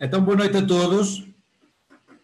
[0.00, 1.18] Então, boa noite a todos.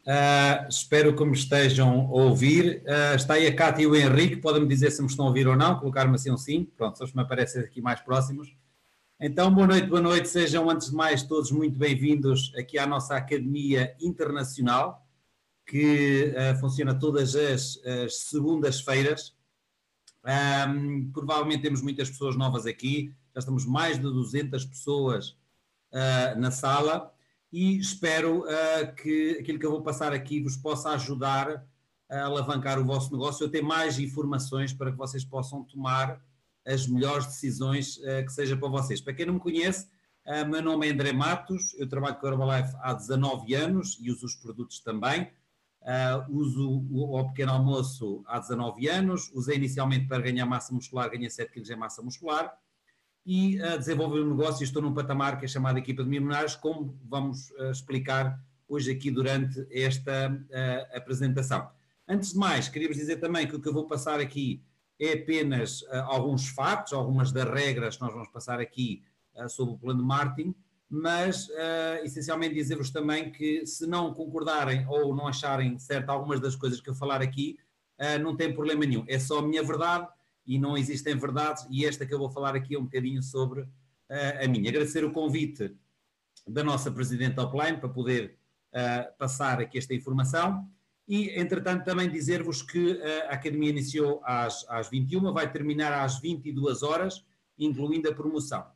[0.07, 2.85] Uh, espero que me estejam a ouvir.
[2.87, 5.49] Uh, está aí a Cátia e o Henrique, podem-me dizer se me estão a ouvir
[5.49, 6.71] ou não, colocar-me assim um sim.
[6.77, 8.55] Pronto, só se me aparecem aqui mais próximos.
[9.19, 10.29] Então, boa noite, boa noite.
[10.29, 15.05] Sejam, antes de mais, todos muito bem-vindos aqui à nossa Academia Internacional,
[15.67, 19.35] que uh, funciona todas as, as segundas-feiras.
[20.25, 25.37] Um, provavelmente temos muitas pessoas novas aqui, já estamos mais de 200 pessoas
[26.37, 27.14] na sala
[27.55, 31.65] e espero uh, que aquilo que eu vou passar aqui vos possa ajudar
[32.11, 36.21] a alavancar o vosso negócio, a ter mais informações para que vocês possam tomar
[36.67, 39.01] as melhores decisões uh, que seja para vocês.
[39.01, 39.87] Para quem não me conhece,
[40.27, 44.11] uh, meu nome é André Matos, eu trabalho com a Herbalife há 19 anos e
[44.11, 45.31] uso os produtos também.
[45.81, 51.09] Uh, uso o, o pequeno almoço há 19 anos, usei inicialmente para ganhar massa muscular,
[51.09, 52.53] ganhei 7 kg de massa muscular
[53.25, 54.65] e a desenvolver um negócio.
[54.65, 58.39] Estou num patamar que é chamado equipa de milionários, como vamos uh, explicar
[58.69, 61.71] hoje aqui durante esta uh, apresentação.
[62.07, 64.63] Antes de mais, queríamos dizer também que o que eu vou passar aqui
[65.01, 69.03] é apenas uh, alguns factos, algumas das regras que nós vamos passar aqui
[69.49, 70.55] sobre o plano de marketing,
[70.89, 71.49] mas
[72.05, 76.89] essencialmente dizer-vos também que se não concordarem ou não acharem certo algumas das coisas que
[76.89, 77.59] eu falar aqui,
[78.23, 79.05] não tem problema nenhum.
[79.09, 80.07] É só a minha verdade
[80.47, 83.63] e não existem verdades, e esta que eu vou falar aqui é um bocadinho sobre
[83.63, 84.69] uh, a minha.
[84.71, 85.75] Agradecer o convite
[86.47, 88.39] da nossa Presidente Offline para poder
[88.73, 90.69] uh, passar aqui esta informação
[91.07, 96.19] e, entretanto, também dizer-vos que uh, a Academia iniciou às, às 21, vai terminar às
[96.19, 97.25] 22 horas,
[97.59, 98.67] incluindo a promoção.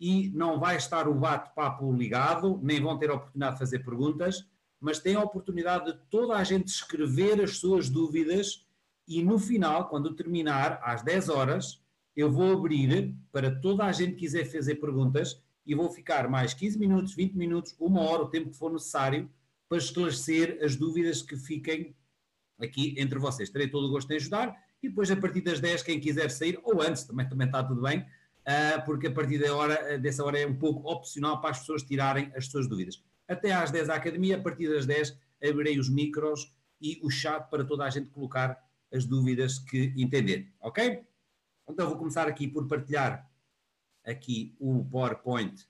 [0.00, 4.46] E não vai estar o bate-papo ligado, nem vão ter a oportunidade de fazer perguntas,
[4.80, 8.66] mas têm a oportunidade de toda a gente escrever as suas dúvidas
[9.06, 11.82] e no final, quando terminar, às 10 horas,
[12.16, 16.54] eu vou abrir para toda a gente que quiser fazer perguntas e vou ficar mais
[16.54, 19.30] 15 minutos, 20 minutos, uma hora, o tempo que for necessário,
[19.68, 21.94] para esclarecer as dúvidas que fiquem
[22.60, 23.50] aqui entre vocês.
[23.50, 26.58] Terei todo o gosto em ajudar e depois a partir das 10, quem quiser sair,
[26.62, 30.38] ou antes, também, também está tudo bem, uh, porque a partir da hora, dessa hora
[30.38, 33.02] é um pouco opcional para as pessoas tirarem as suas dúvidas.
[33.26, 37.48] Até às 10 à academia, a partir das 10 abrirei os micros e o chat
[37.48, 38.58] para toda a gente colocar
[38.94, 41.04] as dúvidas que entender, ok?
[41.68, 43.28] Então vou começar aqui por partilhar
[44.04, 45.68] aqui o PowerPoint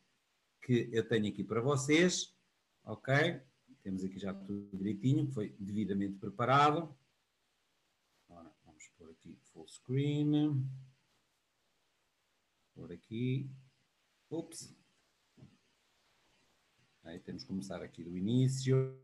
[0.63, 2.37] que eu tenho aqui para vocês,
[2.85, 3.41] ok?
[3.83, 6.95] Temos aqui já tudo direitinho, foi devidamente preparado.
[8.29, 10.67] Agora vamos pôr aqui full screen.
[12.75, 13.51] Por aqui.
[14.31, 14.75] Ups.
[17.05, 18.99] Aí temos que começar aqui do início.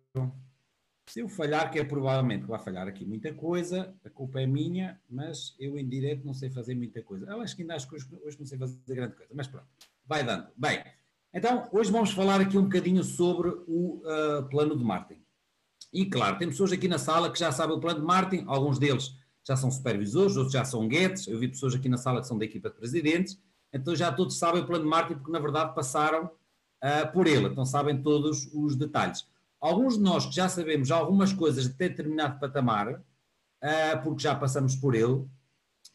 [1.10, 4.46] Se eu falhar, que é provavelmente que vai falhar aqui muita coisa, a culpa é
[4.46, 7.26] minha, mas eu em direto não sei fazer muita coisa.
[7.26, 9.66] Eu acho que ainda acho que hoje, não sei fazer grande coisa, mas pronto,
[10.06, 10.46] vai dando.
[10.56, 10.84] Bem,
[11.34, 15.24] então hoje vamos falar aqui um bocadinho sobre o uh, plano de marketing.
[15.92, 18.78] E claro, temos pessoas aqui na sala que já sabem o plano de marketing, alguns
[18.78, 19.12] deles
[19.44, 22.38] já são supervisores, outros já são guetes, eu vi pessoas aqui na sala que são
[22.38, 23.36] da equipa de presidentes,
[23.72, 27.46] então já todos sabem o plano de marketing porque na verdade passaram uh, por ele,
[27.46, 29.28] então sabem todos os detalhes
[29.60, 34.74] alguns de nós que já sabemos algumas coisas de determinado patamar, uh, porque já passamos
[34.76, 35.24] por ele,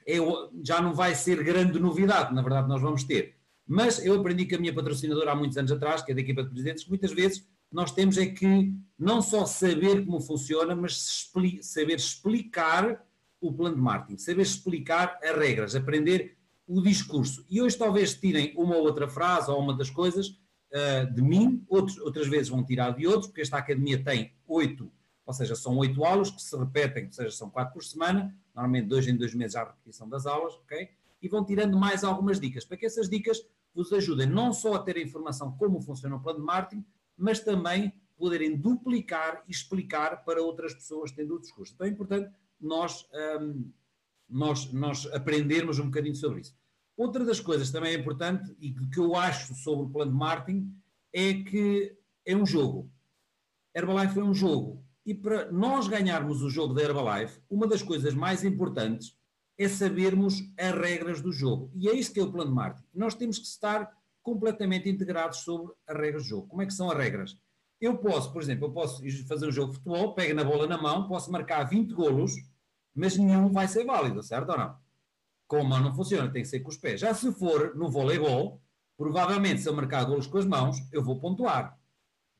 [0.06, 3.36] eu, já não vai ser grande novidade, na verdade nós vamos ter.
[3.68, 6.44] Mas eu aprendi com a minha patrocinadora há muitos anos atrás, que é da equipa
[6.44, 11.30] de presidentes, que muitas vezes nós temos é que não só saber como funciona, mas
[11.62, 13.04] saber explicar
[13.42, 16.38] o plano de marketing, saber explicar as regras, aprender
[16.68, 17.46] o discurso.
[17.50, 20.40] E hoje talvez tirem uma ou outra frase ou uma das coisas
[20.76, 24.92] uh, de mim, outros, outras vezes vão tirar de outros, porque esta academia tem oito,
[25.26, 28.88] ou seja, são oito aulas que se repetem, ou seja, são quatro por semana, normalmente
[28.88, 30.90] dois em dois meses há repetição das aulas, ok?
[31.22, 33.42] E vão tirando mais algumas dicas, para que essas dicas
[33.74, 36.86] vos ajudem não só a ter a informação como funciona o plano de marketing,
[37.18, 41.74] mas também poderem duplicar e explicar para outras pessoas tendo o discurso.
[41.74, 43.06] Então é importante nós,
[43.42, 43.70] um,
[44.30, 46.56] nós, nós aprendermos um bocadinho sobre isso.
[46.98, 50.74] Outra das coisas também importante e que eu acho sobre o plano de marketing
[51.14, 51.96] é que
[52.26, 52.90] é um jogo.
[53.76, 54.84] Herbalife é um jogo.
[55.06, 59.16] E para nós ganharmos o jogo da Herbalife, uma das coisas mais importantes
[59.58, 61.72] é sabermos as regras do jogo.
[61.76, 62.88] E é isso que é o plano de marketing.
[62.94, 63.92] Nós temos que estar
[64.24, 66.48] completamente integrados sobre as regras do jogo.
[66.48, 67.38] Como é que são as regras?
[67.80, 70.78] Eu posso, por exemplo, eu posso fazer um jogo de futebol, pego na bola na
[70.78, 72.34] mão, posso marcar 20 golos,
[72.94, 74.85] mas nenhum vai ser válido, certo ou não?
[75.48, 77.02] Com a mão não funciona, tem que ser com os pés.
[77.02, 78.62] Já se for no voleibol,
[78.98, 81.78] provavelmente se eu marcar golos com as mãos, eu vou pontuar.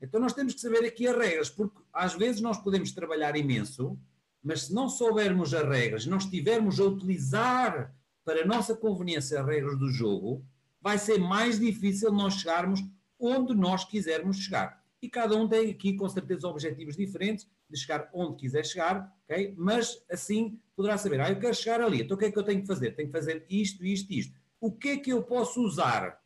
[0.00, 3.98] Então nós temos que saber aqui as regras, porque às vezes nós podemos trabalhar imenso,
[4.42, 7.94] mas se não soubermos as regras, não estivermos a utilizar
[8.24, 10.44] para a nossa conveniência as regras do jogo,
[10.80, 12.80] vai ser mais difícil nós chegarmos
[13.18, 14.84] onde nós quisermos chegar.
[15.00, 19.54] E cada um tem aqui com certeza objetivos diferentes de chegar onde quiser chegar, ok?
[19.56, 22.42] Mas assim poderá saber, ah, eu quero chegar ali, então o que é que eu
[22.42, 22.92] tenho que fazer?
[22.92, 24.34] Tenho que fazer isto, isto, isto.
[24.60, 26.20] O que é que eu posso usar?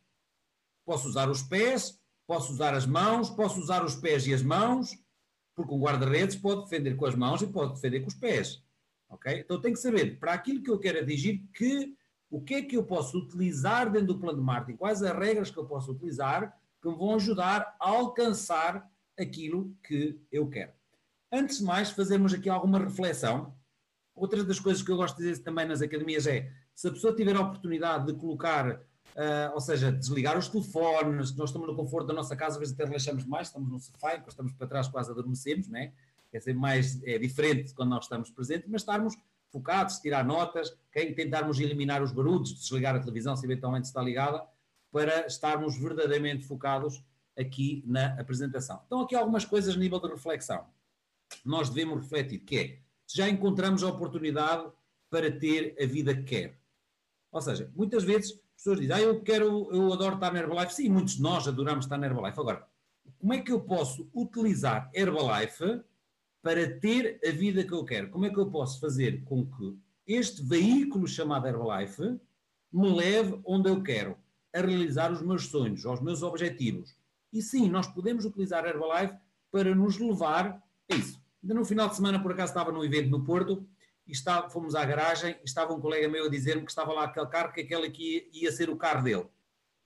[0.85, 4.97] Posso usar os pés, posso usar as mãos, posso usar os pés e as mãos,
[5.55, 8.63] porque um guarda-redes pode defender com as mãos e pode defender com os pés.
[9.09, 9.39] Ok?
[9.39, 11.93] Então tenho que saber, para aquilo que eu quero atingir, que,
[12.29, 15.51] o que é que eu posso utilizar dentro do plano de marketing, quais as regras
[15.51, 18.89] que eu posso utilizar que me vão ajudar a alcançar
[19.19, 20.71] aquilo que eu quero.
[21.31, 23.53] Antes de mais, fazermos aqui alguma reflexão.
[24.15, 27.15] Outra das coisas que eu gosto de dizer também nas academias é, se a pessoa
[27.15, 28.81] tiver a oportunidade de colocar
[29.11, 32.73] Uh, ou seja, desligar os telefones, nós estamos no conforto da nossa casa, às vezes
[32.73, 35.91] até relaxamos mais, estamos no sofá, estamos para trás quase adormecemos, né?
[36.33, 39.15] é ser mais, é diferente quando nós estamos presentes, mas estarmos
[39.49, 41.13] focados, tirar notas, okay?
[41.13, 44.41] tentarmos eliminar os barulhos, desligar a televisão se eventualmente está ligada,
[44.91, 47.03] para estarmos verdadeiramente focados
[47.37, 48.81] aqui na apresentação.
[48.85, 50.65] Então aqui algumas coisas a nível de reflexão.
[51.45, 54.69] Nós devemos refletir, que é, se já encontramos a oportunidade
[55.09, 56.59] para ter a vida que quer.
[57.31, 60.73] Ou seja, muitas vezes pessoas dizem, ah, eu quero, eu adoro estar na Herbalife.
[60.73, 62.39] Sim, muitos de nós adoramos estar na Herbalife.
[62.39, 62.67] Agora,
[63.19, 65.81] como é que eu posso utilizar Herbalife
[66.41, 68.09] para ter a vida que eu quero?
[68.09, 72.19] Como é que eu posso fazer com que este veículo chamado Herbalife
[72.71, 74.17] me leve onde eu quero,
[74.53, 76.95] a realizar os meus sonhos, aos meus objetivos?
[77.31, 79.15] E sim, nós podemos utilizar Herbalife
[79.51, 80.61] para nos levar
[80.91, 81.21] a isso.
[81.41, 83.67] Ainda no final de semana, por acaso, estava num evento no Porto
[84.07, 87.05] e está, fomos à garagem e estava um colega meu a dizer-me que estava lá
[87.05, 89.25] aquele carro, que aquele aqui ia ser o carro dele.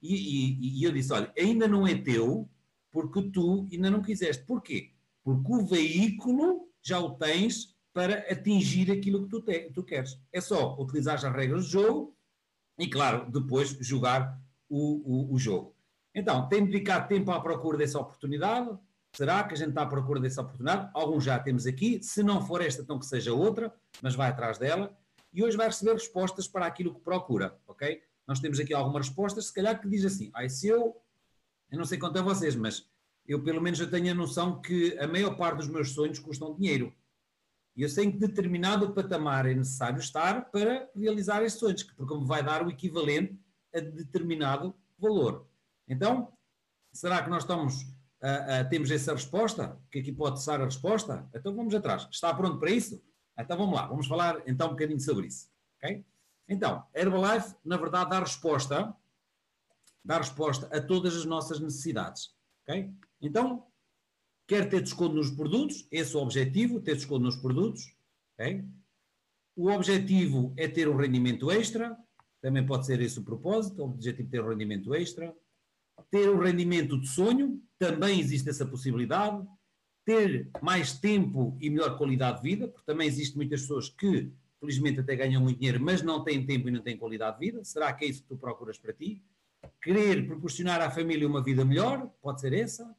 [0.01, 2.49] E, e, e, eu disse: Olha, ainda não é teu,
[2.91, 4.43] porque tu ainda não quiseste.
[4.45, 4.91] Porquê?
[5.23, 10.19] Porque o veículo já o tens para atingir aquilo que tu, te, tu queres.
[10.31, 12.15] É só utilizar as regras do jogo
[12.77, 14.39] e, claro, depois jogar
[14.69, 15.75] o, o, o jogo.
[16.13, 18.77] Então, tem dedicado tempo à procura dessa oportunidade,
[19.15, 20.91] Será que a gente está à procura dessa oportunidade?
[20.93, 22.03] Alguns já temos aqui.
[22.03, 24.93] Se não for esta, então que seja outra, mas vai atrás dela.
[25.33, 28.01] E hoje vai receber respostas para aquilo que procura, ok?
[28.27, 30.97] Nós temos aqui algumas respostas, se calhar que diz assim, ah, se eu,
[31.71, 32.89] eu não sei quanto a vocês, mas
[33.25, 36.53] eu pelo menos eu tenho a noção que a maior parte dos meus sonhos custam
[36.53, 36.93] dinheiro.
[37.73, 42.25] E eu sei que determinado patamar é necessário estar para realizar esses sonhos, porque me
[42.25, 43.39] vai dar o equivalente
[43.75, 45.47] a determinado valor.
[45.87, 46.31] Então,
[46.93, 47.85] será que nós estamos
[48.69, 52.07] temos essa resposta, que aqui pode ser a resposta, então vamos atrás.
[52.11, 53.03] Está pronto para isso?
[53.37, 55.49] Então vamos lá, vamos falar então um bocadinho sobre isso.
[55.77, 56.03] Okay?
[56.47, 58.95] Então, Herbalife, na verdade, dá resposta,
[60.03, 62.33] dá resposta a todas as nossas necessidades.
[62.63, 62.91] Okay?
[63.21, 63.67] Então,
[64.47, 67.95] quer ter desconto nos produtos, esse é o objetivo, ter desconto nos produtos.
[68.33, 68.65] Okay?
[69.55, 71.97] O objetivo é ter um rendimento extra,
[72.45, 75.33] também pode ser esse o propósito, o objetivo é ter um rendimento extra
[76.09, 79.45] ter um rendimento de sonho, também existe essa possibilidade,
[80.05, 84.99] ter mais tempo e melhor qualidade de vida, porque também existem muitas pessoas que, felizmente,
[84.99, 87.63] até ganham muito dinheiro, mas não têm tempo e não têm qualidade de vida.
[87.63, 89.23] Será que é isso que tu procuras para ti?
[89.81, 92.95] Querer proporcionar à família uma vida melhor, pode ser essa.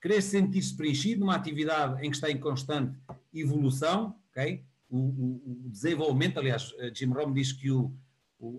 [0.00, 2.96] Querer sentir-se preenchido numa atividade em que está em constante
[3.34, 4.64] evolução, ok?
[4.88, 7.92] O, o, o desenvolvimento, aliás, eh, Jim Rohn diz que o,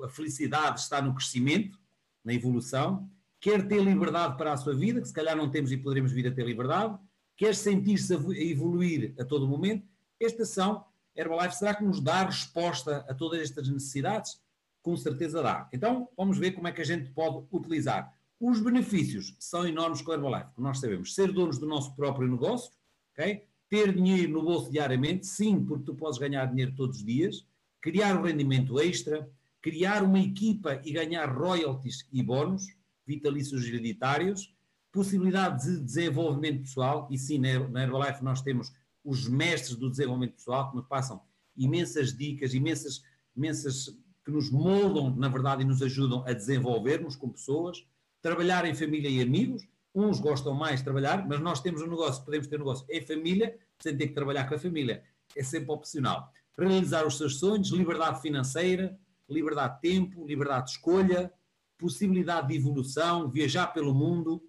[0.03, 1.79] a felicidade está no crescimento,
[2.23, 3.09] na evolução
[3.39, 6.27] quer ter liberdade para a sua vida, que se calhar não temos e poderemos vir
[6.27, 6.97] a ter liberdade,
[7.37, 9.87] quer sentir-se a evoluir a todo momento,
[10.19, 14.41] esta ação Herbalife será que nos dá resposta a todas estas necessidades?
[14.81, 15.69] Com certeza dá.
[15.73, 18.13] Então, vamos ver como é que a gente pode utilizar.
[18.39, 21.13] Os benefícios são enormes com a Herbalife, como nós sabemos.
[21.13, 22.71] Ser donos do nosso próprio negócio,
[23.11, 23.43] ok?
[23.69, 27.45] ter dinheiro no bolso diariamente, sim, porque tu podes ganhar dinheiro todos os dias,
[27.79, 29.29] criar um rendimento extra,
[29.61, 32.67] criar uma equipa e ganhar royalties e bónus,
[33.05, 34.53] vitalícios hereditários,
[34.91, 38.71] possibilidade de desenvolvimento pessoal, e sim, na Herbalife nós temos
[39.03, 41.21] os mestres do desenvolvimento pessoal que nos passam
[41.55, 43.03] imensas dicas, imensas,
[43.35, 47.85] imensas que nos moldam, na verdade, e nos ajudam a desenvolvermos com pessoas,
[48.21, 49.67] trabalhar em família e amigos.
[49.93, 53.01] Uns gostam mais de trabalhar, mas nós temos um negócio, podemos ter um negócio em
[53.01, 55.03] família, sem ter que trabalhar com a família.
[55.35, 56.31] É sempre opcional.
[56.57, 58.97] Realizar os seus sonhos, liberdade financeira,
[59.29, 61.33] liberdade de tempo, liberdade de escolha,
[61.77, 64.43] possibilidade de evolução, viajar pelo mundo,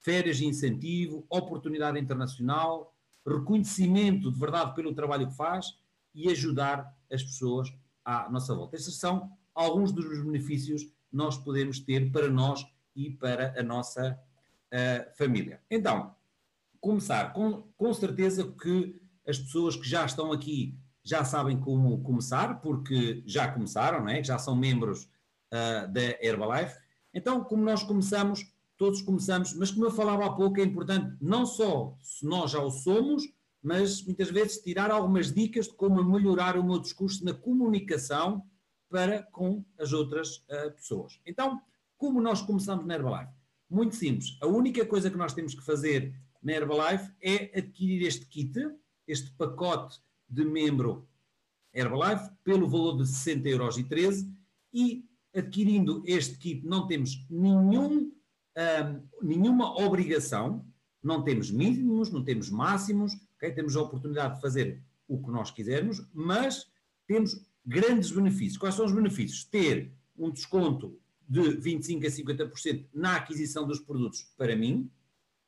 [0.00, 2.94] férias de incentivo, oportunidade internacional,
[3.26, 5.78] reconhecimento de verdade pelo trabalho que faz
[6.14, 7.72] e ajudar as pessoas
[8.04, 8.76] à nossa volta.
[8.76, 14.18] Estes são alguns dos benefícios que nós podemos ter para nós e para a nossa
[14.72, 15.62] uh, família.
[15.70, 16.14] Então,
[16.80, 22.60] começar, com, com certeza que as pessoas que já estão aqui já sabem como começar,
[22.60, 24.22] porque já começaram, não é?
[24.22, 25.04] já são membros
[25.52, 26.78] uh, da Herbalife.
[27.12, 31.44] Então, como nós começamos, todos começamos, mas como eu falava há pouco, é importante não
[31.44, 33.22] só se nós já o somos,
[33.62, 38.44] mas muitas vezes tirar algumas dicas de como melhorar o meu discurso na comunicação
[38.88, 41.20] para com as outras uh, pessoas.
[41.24, 41.60] Então,
[41.96, 43.32] como nós começamos na Herbalife?
[43.70, 44.36] Muito simples.
[44.40, 48.52] A única coisa que nós temos que fazer na Herbalife é adquirir este kit,
[49.06, 50.00] este pacote
[50.32, 51.06] de membro
[51.74, 54.32] Herbalife, pelo valor de 60 euros e 13
[54.72, 58.12] e adquirindo este kit não temos nenhum,
[59.22, 60.64] nenhuma obrigação,
[61.02, 63.52] não temos mínimos, não temos máximos, okay?
[63.52, 66.66] temos a oportunidade de fazer o que nós quisermos, mas
[67.06, 68.58] temos grandes benefícios.
[68.58, 69.44] Quais são os benefícios?
[69.44, 70.98] Ter um desconto
[71.28, 74.90] de 25% a 50% na aquisição dos produtos para mim,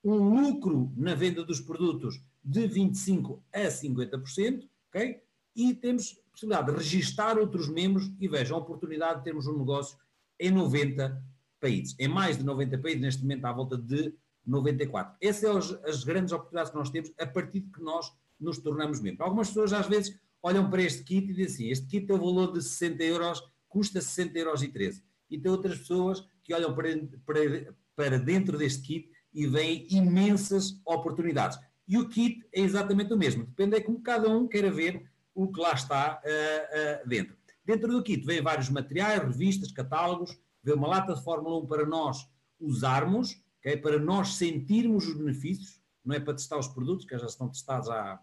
[0.03, 5.21] um lucro na venda dos produtos de 25% a 50%, ok?
[5.57, 9.99] E temos possibilidade de registar outros membros e vejam a oportunidade de termos um negócio
[10.39, 11.23] em 90
[11.61, 11.97] países.
[11.99, 14.15] Em mais de 90 países, neste momento à volta de
[14.47, 15.17] 94.
[15.21, 19.01] Essas são as, grandes oportunidades que nós temos a partir de que nós nos tornamos
[19.01, 19.21] membros.
[19.21, 22.19] Algumas pessoas às vezes olham para este kit e dizem assim, este kit tem o
[22.19, 25.03] valor de 60 euros, custa 60 euros e 13.
[25.31, 26.89] E tem outras pessoas que olham para,
[27.25, 31.59] para, para dentro deste kit e veem imensas oportunidades.
[31.87, 35.51] E o kit é exatamente o mesmo, depende é como cada um queira ver o
[35.51, 37.37] que lá está uh, uh, dentro.
[37.65, 41.87] Dentro do kit vem vários materiais, revistas, catálogos, vem uma lata de Fórmula 1 para
[41.87, 42.29] nós
[42.61, 43.77] usarmos, okay?
[43.77, 47.89] para nós sentirmos os benefícios, não é para testar os produtos, que já estão testados
[47.89, 48.21] há,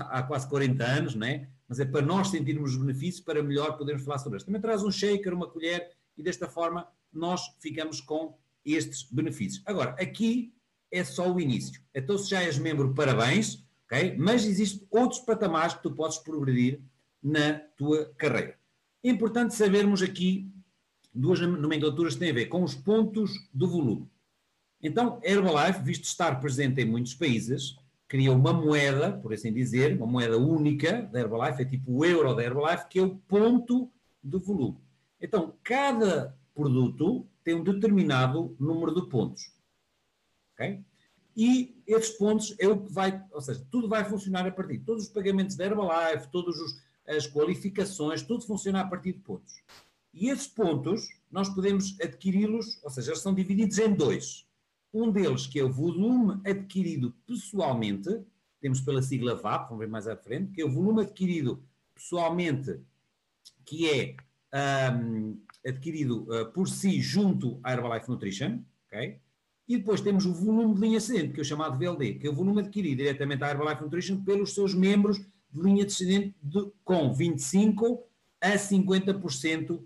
[0.00, 1.48] há quase 40 anos, não é?
[1.68, 4.46] mas é para nós sentirmos os benefícios, para melhor podermos falar sobre isso.
[4.46, 9.62] Também traz um shaker, uma colher, e desta forma nós ficamos com estes benefícios.
[9.66, 10.54] Agora, aqui
[10.92, 11.80] é só o início.
[11.94, 14.14] Então, se já és membro, parabéns, ok?
[14.18, 16.80] Mas existem outros patamares que tu podes progredir
[17.22, 18.58] na tua carreira.
[19.02, 20.52] É importante sabermos aqui
[21.14, 24.08] duas nomenclaturas que têm a ver com os pontos do volume.
[24.82, 27.76] Então, Herbalife, visto estar presente em muitos países,
[28.08, 32.34] cria uma moeda, por assim dizer, uma moeda única da Herbalife, é tipo o euro
[32.34, 33.90] da Herbalife, que é o ponto
[34.22, 34.78] do volume.
[35.20, 39.52] Então, cada produto tem um determinado número de pontos.
[41.36, 45.04] E esses pontos é o que vai, ou seja, tudo vai funcionar a partir todos
[45.04, 46.56] os pagamentos da Herbalife, todas
[47.06, 49.62] as qualificações, tudo funciona a partir de pontos.
[50.12, 54.46] E esses pontos, nós podemos adquiri-los, ou seja, eles são divididos em dois.
[54.92, 58.20] Um deles, que é o volume adquirido pessoalmente,
[58.60, 62.78] temos pela sigla VAP, vamos ver mais à frente, que é o volume adquirido pessoalmente,
[63.64, 64.16] que é
[64.94, 69.18] um, adquirido uh, por si junto à Herbalife Nutrition, ok?
[69.68, 72.30] E depois temos o volume de linha descendente, que é o chamado VLD, que é
[72.30, 77.12] o volume adquirido diretamente à Herbalife Nutrition pelos seus membros de linha descendente de, com
[77.12, 78.02] 25
[78.40, 79.80] a 50%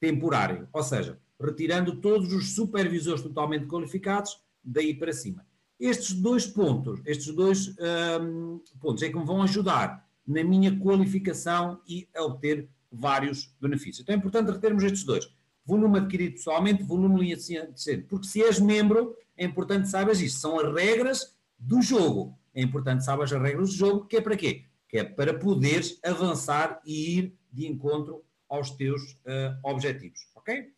[0.00, 0.68] temporário.
[0.72, 5.46] Ou seja, retirando todos os supervisores totalmente qualificados daí para cima.
[5.78, 7.74] Estes dois pontos, estes dois
[8.20, 14.00] um, pontos é que me vão ajudar na minha qualificação e a obter vários benefícios.
[14.00, 15.32] Então é importante retermos estes dois.
[15.64, 18.06] Volume adquirido pessoalmente, volume linha descendente.
[18.08, 20.40] Porque se és membro, é importante saibas isto.
[20.40, 22.38] São as regras do jogo.
[22.54, 24.64] É importante saibas as regras do jogo, que é para quê?
[24.88, 30.28] Que é para poderes avançar e ir de encontro aos teus uh, objetivos.
[30.34, 30.72] Ok?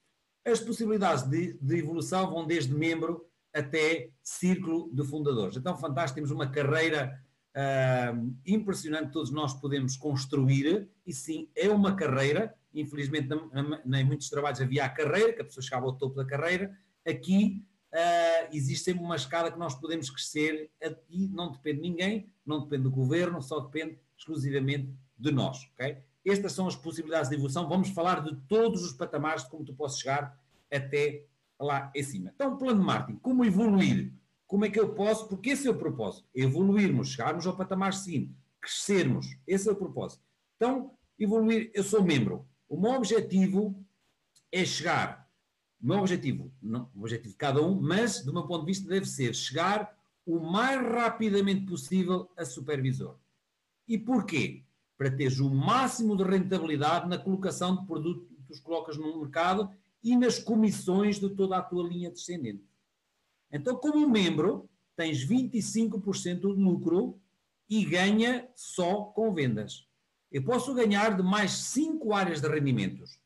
[0.45, 5.57] As possibilidades de, de evolução vão desde membro até círculo de fundadores.
[5.57, 7.21] Então, fantástico, temos uma carreira
[7.57, 14.61] uh, impressionante todos nós podemos construir, e sim, é uma carreira, infelizmente em muitos trabalhos
[14.61, 16.77] havia a carreira, que a pessoa chegava ao topo da carreira,
[17.07, 20.71] aqui uh, existe sempre uma escada que nós podemos crescer
[21.09, 25.99] e não depende de ninguém, não depende do governo, só depende exclusivamente de nós, ok?
[26.25, 29.75] Estas são as possibilidades de evolução, vamos falar de todos os patamares de como tu
[29.75, 30.39] podes chegar
[30.71, 31.25] até
[31.59, 32.33] lá em cima.
[32.35, 34.13] Então, plano de marketing, como evoluir?
[34.47, 35.29] Como é que eu posso?
[35.29, 36.29] Porque esse é o propósito.
[36.35, 39.27] Evoluirmos, chegarmos ao patamar seguinte, crescermos.
[39.47, 40.23] Esse é o propósito.
[40.57, 42.47] Então, evoluir, eu sou membro.
[42.73, 43.85] O meu objetivo
[44.51, 45.31] é chegar.
[45.79, 48.89] O meu objetivo, não o objetivo de cada um, mas do meu ponto de vista
[48.89, 53.19] deve ser chegar o mais rapidamente possível a supervisor.
[53.87, 54.65] E porquê?
[54.97, 59.71] Para teres o máximo de rentabilidade na colocação de produtos que colocas no mercado
[60.03, 62.65] e nas comissões de toda a tua linha descendente.
[63.51, 67.21] Então, como membro, tens 25% de lucro
[67.69, 69.92] e ganha só com vendas.
[70.33, 73.21] Eu posso ganhar de mais 5 áreas de rendimentos.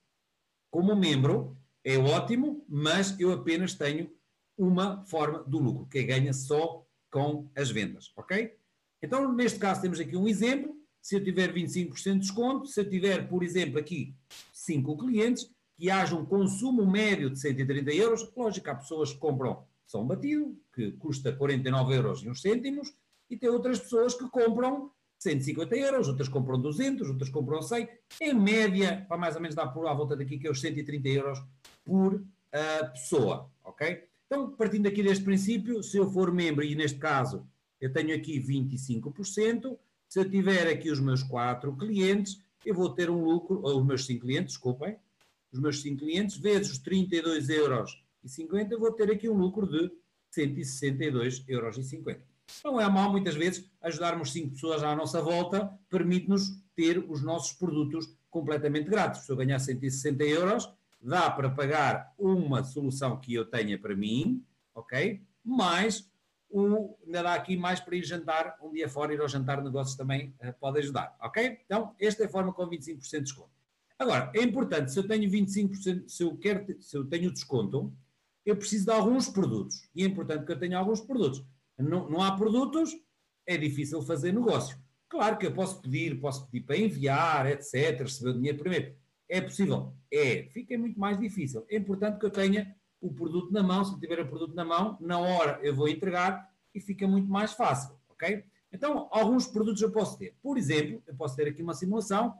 [0.70, 4.10] Como membro, é ótimo, mas eu apenas tenho
[4.58, 8.56] uma forma do lucro, que é ganha só com as vendas, ok?
[9.00, 10.74] Então, neste caso, temos aqui um exemplo.
[11.00, 14.16] Se eu tiver 25% de desconto, se eu tiver, por exemplo, aqui
[14.52, 15.48] 5 clientes,
[15.78, 20.06] que haja um consumo médio de 130 euros, lógico, há pessoas que compram só um
[20.06, 22.92] batido, que custa 49 euros e uns cêntimos,
[23.30, 27.88] e tem outras pessoas que compram 150 euros, outras compram 200, outras compram 100.
[28.20, 31.08] Em média, para mais ou menos dar por à volta daqui, que é os 130
[31.08, 31.42] euros
[31.84, 34.04] por uh, pessoa, ok?
[34.26, 37.46] Então, partindo aqui deste princípio, se eu for membro, e neste caso
[37.80, 39.76] eu tenho aqui 25%,
[40.08, 43.86] se eu tiver aqui os meus 4 clientes, eu vou ter um lucro, ou os
[43.86, 44.96] meus 5 clientes, desculpem,
[45.52, 49.36] os meus 5 clientes, vezes os 32 euros e 50, eu vou ter aqui um
[49.36, 49.90] lucro de
[50.30, 52.20] 162 euros e 50.
[52.64, 57.52] Não é mal, muitas vezes, ajudarmos 5 pessoas à nossa volta, permite-nos ter os nossos
[57.52, 59.22] produtos completamente grátis.
[59.22, 64.44] Se eu ganhar 160 euros, dá para pagar uma solução que eu tenha para mim,
[64.74, 65.22] ok?
[65.44, 66.10] Mais
[66.50, 69.96] o, ainda dá aqui mais para ir jantar um dia fora, ir ao jantar negócios
[69.96, 71.60] também uh, pode ajudar, ok?
[71.64, 73.50] Então, esta é a forma com 25% de desconto.
[73.98, 77.92] Agora, é importante, se eu tenho 25%, se eu, quero, se eu tenho desconto,
[78.44, 79.88] eu preciso de alguns produtos.
[79.94, 81.42] E é importante que eu tenha alguns produtos.
[81.78, 82.94] Não, não há produtos,
[83.46, 84.76] é difícil fazer negócio.
[85.08, 88.96] Claro que eu posso pedir, posso pedir para enviar, etc., receber o dinheiro primeiro.
[89.28, 89.94] É possível?
[90.12, 90.44] É.
[90.52, 91.64] Fica muito mais difícil.
[91.68, 93.84] É importante que eu tenha o produto na mão.
[93.84, 97.52] Se tiver o produto na mão, na hora eu vou entregar e fica muito mais
[97.52, 97.96] fácil.
[98.08, 98.44] Ok?
[98.72, 100.36] Então, alguns produtos eu posso ter.
[100.42, 102.34] Por exemplo, eu posso ter aqui uma simulação.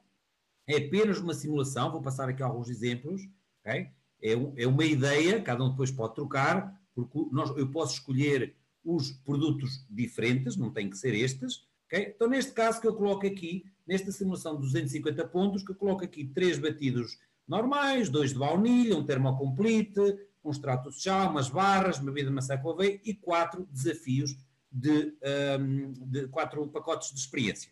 [0.67, 1.93] É apenas uma simulação.
[1.93, 3.23] Vou passar aqui alguns exemplos.
[3.61, 3.89] Ok?
[4.23, 9.11] É, é uma ideia, cada um depois pode trocar, porque nós, eu posso escolher os
[9.11, 11.67] produtos diferentes, não tem que ser estes.
[11.87, 12.13] Okay?
[12.15, 16.05] Então, neste caso que eu coloco aqui, nesta simulação de 250 pontos, que eu coloco
[16.05, 20.01] aqui três batidos normais, dois de baunilha, um termocomplete,
[20.45, 24.37] um extrato de chá, umas barras, uma bebida maçã com aveia e quatro desafios
[24.71, 25.17] de,
[25.59, 27.71] um, de, quatro pacotes de experiência.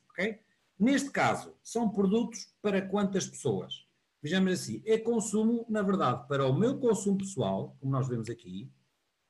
[0.78, 3.86] Neste caso, são produtos para quantas pessoas?
[4.20, 8.72] Vejamos assim, é consumo, na verdade, para o meu consumo pessoal, como nós vemos aqui,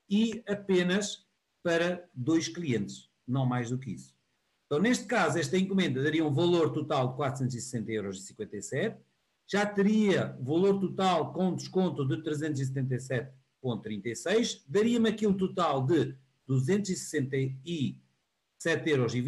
[0.09, 1.25] e apenas
[1.65, 4.13] para dois clientes, não mais do que isso.
[4.67, 8.31] Então, neste caso, esta encomenda daria um valor total de 460,57 euros,
[9.47, 16.15] já teria valor total com desconto de 377,36, daria-me aqui um total de
[16.47, 17.95] 267,26
[18.85, 19.23] euros e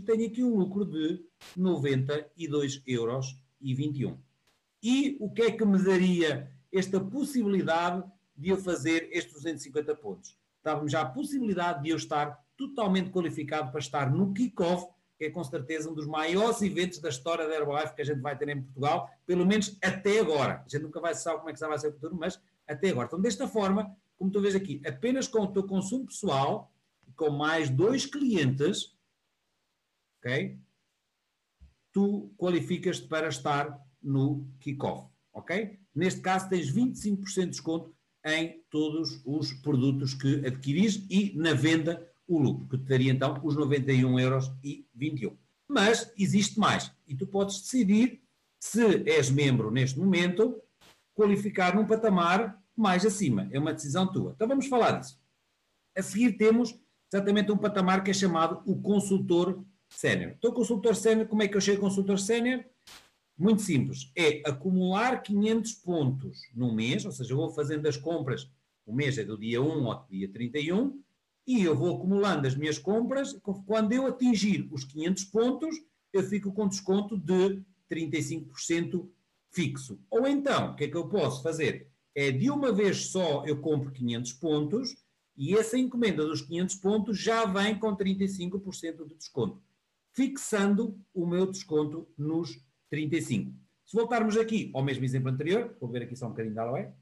[0.00, 1.24] tenho aqui um lucro de
[1.56, 3.40] 92,21 euros.
[4.82, 8.02] E o que é que me daria esta possibilidade
[8.36, 10.36] de eu fazer estes 250 pontos?
[10.66, 15.30] Dava-me já a possibilidade de eu estar totalmente qualificado para estar no kick-off, que é
[15.30, 18.48] com certeza um dos maiores eventos da história da Herbalife que a gente vai ter
[18.48, 20.64] em Portugal, pelo menos até agora.
[20.66, 23.06] A gente nunca vai saber como é que vai ser o futuro, mas até agora.
[23.06, 26.74] Então, desta forma, como tu vês aqui, apenas com o teu consumo pessoal,
[27.14, 28.92] com mais dois clientes,
[30.18, 30.58] ok?
[31.92, 35.78] Tu qualificas-te para estar no kickoff, ok?
[35.94, 37.95] Neste caso, tens 25% de desconto
[38.26, 43.40] em todos os produtos que adquiris e na venda o lucro, que te daria então
[43.44, 45.36] os 91 euros e 21.
[45.68, 48.20] Mas existe mais e tu podes decidir
[48.58, 50.60] se és membro neste momento,
[51.14, 53.48] qualificar num patamar mais acima.
[53.52, 54.32] É uma decisão tua.
[54.34, 55.20] Então vamos falar disso.
[55.96, 56.78] A seguir temos
[57.12, 60.32] exatamente um patamar que é chamado o consultor sénior.
[60.36, 62.64] Então, consultor sénior, como é que eu chego a consultor sénior?
[63.38, 64.10] Muito simples.
[64.16, 68.50] É acumular 500 pontos no mês, ou seja, eu vou fazendo as compras,
[68.86, 71.02] o mês é do dia 1 ao dia 31,
[71.46, 73.38] e eu vou acumulando as minhas compras.
[73.66, 75.76] Quando eu atingir os 500 pontos,
[76.12, 79.08] eu fico com desconto de 35%
[79.50, 80.00] fixo.
[80.10, 81.88] Ou então, o que é que eu posso fazer?
[82.14, 84.96] É de uma vez só eu compro 500 pontos
[85.36, 89.62] e essa encomenda dos 500 pontos já vem com 35% de desconto,
[90.12, 92.58] fixando o meu desconto nos
[92.92, 93.54] 35%.
[93.84, 96.92] Se voltarmos aqui ao mesmo exemplo anterior, vou ver aqui só um bocadinho da Aloe.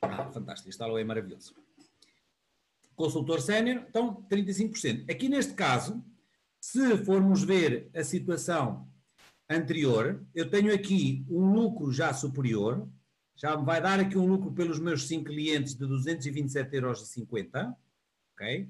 [0.00, 1.54] Ah, fantástico, este Aloe é maravilhoso.
[2.96, 5.08] Consultor sénior, então 35%.
[5.08, 6.04] Aqui neste caso,
[6.60, 8.90] se formos ver a situação
[9.48, 12.88] anterior, eu tenho aqui um lucro já superior,
[13.36, 17.16] já me vai dar aqui um lucro pelos meus 5 clientes de 227,50 euros,
[18.34, 18.68] ok?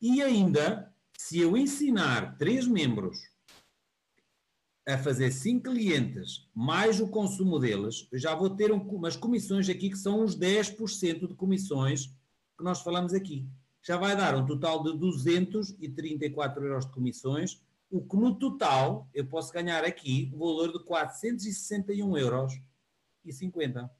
[0.00, 3.18] E ainda, se eu ensinar três membros
[4.86, 9.68] a fazer 5 clientes mais o consumo deles, eu já vou ter um, umas comissões
[9.68, 12.06] aqui que são os 10% de comissões
[12.58, 13.48] que nós falamos aqui
[13.82, 19.26] já vai dar um total de 234 euros de comissões, o que no total eu
[19.26, 22.52] posso ganhar aqui o valor de 461 euros
[23.24, 23.90] e 50.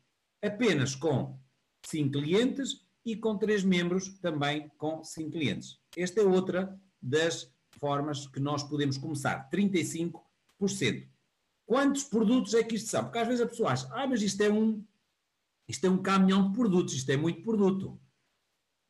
[0.40, 1.38] Apenas com
[1.84, 5.80] 5 clientes e com 3 membros também com 5 clientes.
[5.96, 10.12] Esta é outra das formas que nós podemos começar, 35%.
[11.66, 13.04] Quantos produtos é que isto são?
[13.04, 14.84] Porque às vezes a pessoa acha, ah, mas isto é um,
[15.68, 18.00] isto é um caminhão de produtos, isto é muito produto.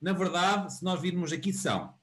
[0.01, 1.95] Na verdade, se nós virmos aqui, são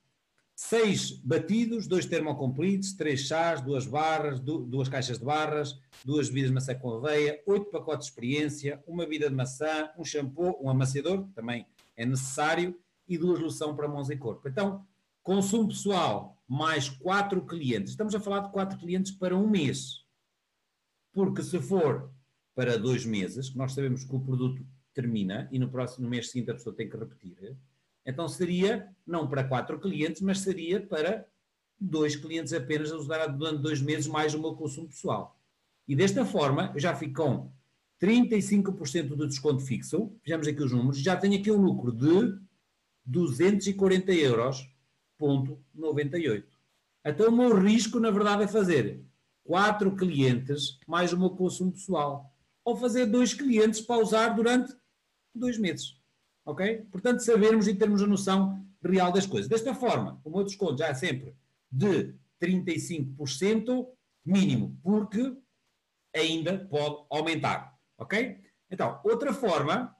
[0.55, 6.55] seis batidos, dois termocompletes, três chás, duas barras, duas caixas de barras, duas bebidas de
[6.55, 11.25] maçã com aveia, oito pacotes de experiência, uma bebida de maçã, um shampoo, um amaciador,
[11.27, 14.47] que também é necessário, e duas loção para mãos e corpo.
[14.47, 14.85] Então,
[15.29, 17.91] consumo pessoal mais quatro clientes.
[17.91, 20.03] Estamos a falar de quatro clientes para um mês.
[21.13, 22.11] Porque se for
[22.55, 26.49] para dois meses, que nós sabemos que o produto termina e no próximo mês seguinte
[26.49, 27.55] a pessoa tem que repetir,
[28.03, 31.27] então seria não para quatro clientes, mas seria para
[31.79, 35.39] dois clientes apenas a usar durante dois meses mais o meu consumo pessoal.
[35.87, 37.51] E desta forma, eu já fico com
[38.01, 42.35] 35% do desconto fixo, vejamos aqui os números, já tenho aqui um lucro de
[43.05, 44.67] 240 euros,
[45.19, 46.47] ponto 98.
[47.05, 49.05] Então o meu risco, na verdade, é fazer
[49.43, 52.33] quatro clientes mais o meu consumo pessoal.
[52.65, 54.73] Ou fazer dois clientes para usar durante
[55.35, 55.99] dois meses
[56.49, 56.87] ok?
[56.91, 59.49] Portanto, sabermos e termos a noção real das coisas.
[59.49, 61.35] Desta forma, o meu desconto já é sempre
[61.71, 63.87] de 35%
[64.25, 65.35] mínimo, porque
[66.15, 68.39] ainda pode aumentar, ok?
[68.69, 69.95] Então, outra forma,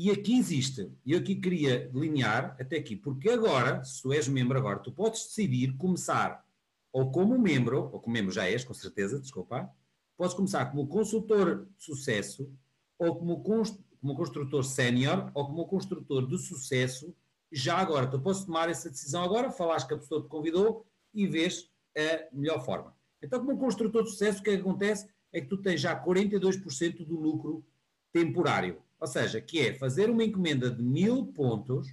[0.00, 4.28] e aqui existe, e eu aqui queria delinear até aqui, porque agora, se tu és
[4.28, 6.46] membro agora, tu podes decidir começar
[6.92, 9.68] ou como membro, ou como membro já és, com certeza, desculpa,
[10.16, 12.48] podes começar como consultor de sucesso
[12.96, 17.12] ou como como construtor sénior ou como construtor de sucesso,
[17.50, 18.06] já agora.
[18.06, 22.36] Tu podes tomar essa decisão agora, falares que a pessoa te convidou e vês a
[22.36, 22.96] melhor forma.
[23.20, 26.00] Então, como construtor de sucesso, o que, é que acontece é que tu tens já
[26.00, 27.66] 42% do lucro
[28.12, 28.80] temporário.
[29.00, 31.88] Ou seja, que é fazer uma encomenda de mil pontos,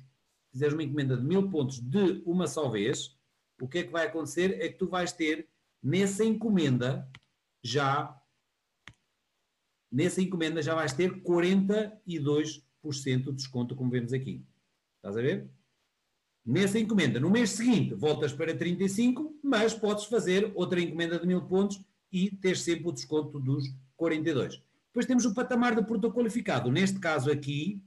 [0.52, 3.16] fizeres uma encomenda de mil pontos de uma só vez,
[3.62, 5.48] o que é que vai acontecer é que tu vais ter
[5.82, 7.10] nessa encomenda
[7.64, 8.20] já
[9.92, 12.62] nessa encomenda já vais ter 42%
[13.04, 14.46] de desconto, como vemos aqui.
[14.98, 15.50] Estás a ver?
[16.46, 17.18] Nessa encomenda.
[17.18, 21.80] No mês seguinte, voltas para 35, mas podes fazer outra encomenda de mil pontos
[22.12, 24.62] e ter sempre o desconto dos 42.
[24.96, 26.72] Depois temos o patamar de produto qualificado.
[26.72, 27.84] Neste caso aqui,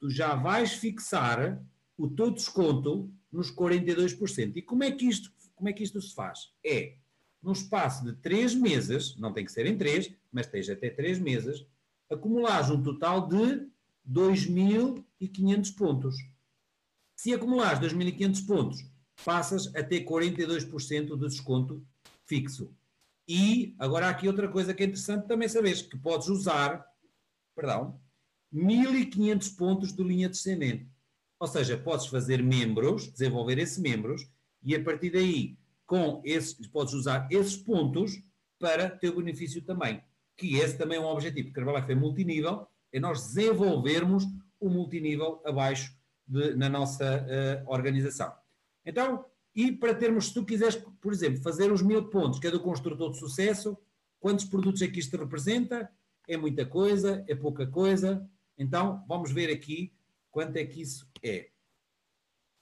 [0.00, 1.64] tu já vais fixar
[1.96, 4.56] o teu desconto nos 42%.
[4.56, 6.52] E como é que isto, como é que isto se faz?
[6.66, 6.96] É
[7.40, 11.20] num espaço de três meses, não tem que ser em três, mas tens até três
[11.20, 11.64] meses,
[12.10, 13.68] acumulares um total de
[14.10, 16.16] 2.500 pontos.
[17.14, 18.84] Se acumulares 2.500 pontos,
[19.24, 21.86] passas a ter 42% de desconto
[22.26, 22.76] fixo.
[23.28, 26.82] E agora há aqui outra coisa que é interessante também saberes, que podes usar,
[27.54, 28.00] perdão,
[28.52, 30.90] 1.500 pontos de linha descendente.
[31.38, 34.26] Ou seja, podes fazer membros, desenvolver esses membros,
[34.62, 38.20] e a partir daí com esses, podes usar esses pontos
[38.58, 40.02] para ter o benefício também.
[40.36, 44.24] Que esse também é um objetivo, Herbalife é multinível, é nós desenvolvermos
[44.58, 45.94] o multinível abaixo
[46.26, 48.32] de, na nossa uh, organização.
[48.84, 52.50] Então, e para termos, se tu quiseres, por exemplo, fazer os mil pontos, que é
[52.50, 53.76] do construtor de sucesso,
[54.20, 55.90] quantos produtos é que isto representa?
[56.26, 58.28] É muita coisa, é pouca coisa.
[58.56, 59.92] Então, vamos ver aqui
[60.30, 61.50] quanto é que isso é.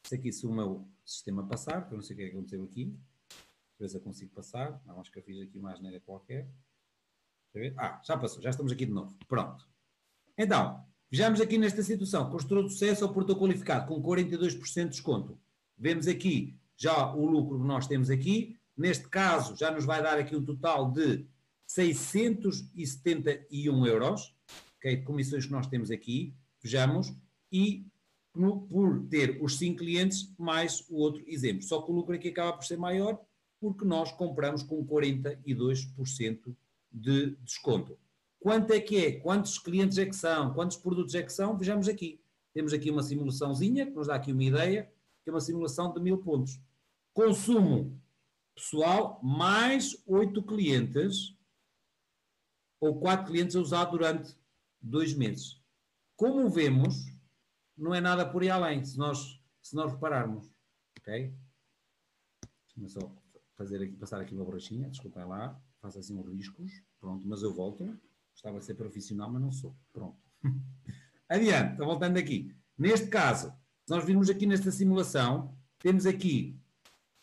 [0.07, 2.33] Se aqui se o meu sistema passar, que eu não sei o que é que
[2.33, 2.97] aconteceu aqui
[3.87, 4.81] se eu consigo passar.
[4.87, 6.49] Não, acho que eu fiz aqui uma asneira qualquer.
[7.77, 9.17] Ah, já passou, já estamos aqui de novo.
[9.27, 9.69] Pronto.
[10.37, 12.31] Então, vejamos aqui nesta situação.
[12.31, 15.39] Construtor de sucesso ao produtor qualificado com 42% de desconto.
[15.77, 18.57] Vemos aqui já o lucro que nós temos aqui.
[18.77, 21.25] Neste caso, já nos vai dar aqui um total de
[21.67, 24.35] 671 euros,
[24.79, 26.35] okay, de comissões que nós temos aqui.
[26.63, 27.15] Vejamos.
[27.51, 27.87] E
[28.35, 31.63] no, por ter os 5 clientes mais o outro exemplo.
[31.63, 33.19] Só que o lucro aqui acaba por ser maior
[33.59, 36.55] porque nós compramos com 42%
[36.93, 37.99] de desconto.
[38.39, 39.13] Quanto é que é?
[39.13, 40.53] Quantos clientes é que são?
[40.53, 41.57] Quantos produtos é que são?
[41.57, 42.21] Vejamos aqui.
[42.53, 44.91] Temos aqui uma simulaçãozinha que nos dá aqui uma ideia,
[45.27, 46.57] que é uma simulação de mil pontos.
[47.13, 48.01] Consumo
[48.55, 51.37] pessoal mais 8 clientes
[52.81, 54.39] ou 4 clientes a usar durante
[54.81, 55.61] dois meses.
[56.15, 56.95] Como vemos,
[57.77, 60.49] não é nada por aí além, se nós, se nós repararmos.
[61.01, 61.37] Ok?
[62.77, 63.13] Deixa-me só
[63.57, 67.53] fazer aqui, passar aqui uma borrachinha, desculpem lá, faço assim uns riscos, pronto, mas eu
[67.53, 67.85] volto.
[68.31, 69.77] Gostava de ser profissional, mas não sou.
[69.93, 70.23] Pronto.
[71.29, 72.57] Adiante, voltando aqui.
[72.79, 73.53] Neste caso,
[73.87, 76.59] se nós virmos aqui nesta simulação, temos aqui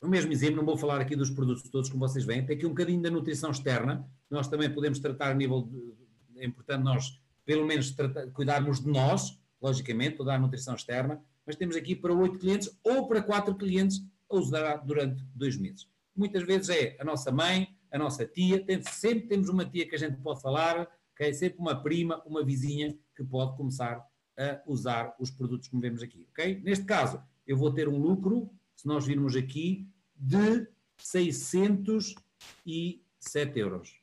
[0.02, 2.65] o mesmo exemplo, não vou falar aqui dos produtos todos como vocês veem, tem aqui
[2.65, 7.21] um bocadinho da nutrição externa, nós também podemos tratar a nível, de, é importante nós,
[7.45, 12.13] pelo menos, tratar, cuidarmos de nós, logicamente, toda a nutrição externa, mas temos aqui para
[12.13, 17.04] oito clientes ou para quatro clientes a usar durante dois meses muitas vezes é a
[17.04, 20.88] nossa mãe, a nossa tia, tem, sempre temos uma tia que a gente pode falar,
[21.13, 21.34] ok?
[21.34, 24.06] Sempre uma prima, uma vizinha que pode começar
[24.38, 26.62] a usar os produtos que vemos aqui, ok?
[26.63, 30.67] Neste caso, eu vou ter um lucro, se nós virmos aqui, de
[30.98, 34.02] 607 euros.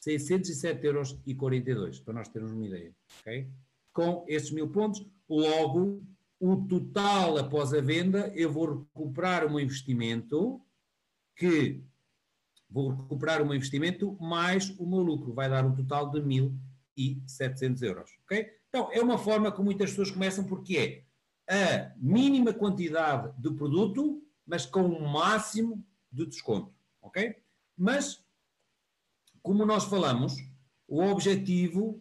[0.00, 3.50] 607 euros e 42, para nós termos uma ideia, ok?
[3.92, 6.02] Com estes mil pontos, logo,
[6.38, 10.60] o total após a venda, eu vou recuperar o meu investimento,
[11.36, 11.84] que
[12.68, 17.82] vou recuperar o meu investimento mais o meu lucro, vai dar um total de 1.700
[17.82, 18.59] euros, ok?
[18.70, 21.04] Então, é uma forma que muitas pessoas começam porque
[21.48, 27.36] é a mínima quantidade de produto, mas com o máximo de desconto, ok?
[27.76, 28.24] Mas,
[29.42, 30.36] como nós falamos,
[30.86, 32.00] o objetivo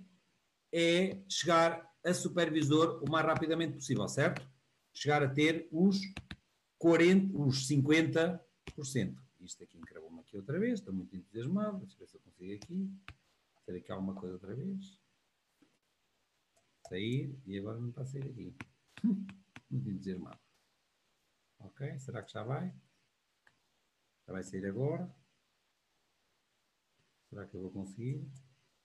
[0.71, 4.47] é chegar a supervisor o mais rapidamente possível, certo?
[4.93, 5.99] Chegar a ter os
[6.77, 8.39] 40, os 50%.
[9.39, 12.53] Isto aqui encravou-me aqui outra vez, estou muito entusiasmado, deixa eu ver se eu consigo
[12.53, 12.89] aqui.
[13.65, 14.98] Ter aqui alguma coisa outra vez.
[16.89, 18.55] Sair, e agora não está a sair aqui.
[19.69, 20.39] muito entusiasmado.
[21.59, 22.73] Ok, será que já vai?
[24.25, 25.13] Já vai sair agora.
[27.29, 28.27] Será que eu vou conseguir?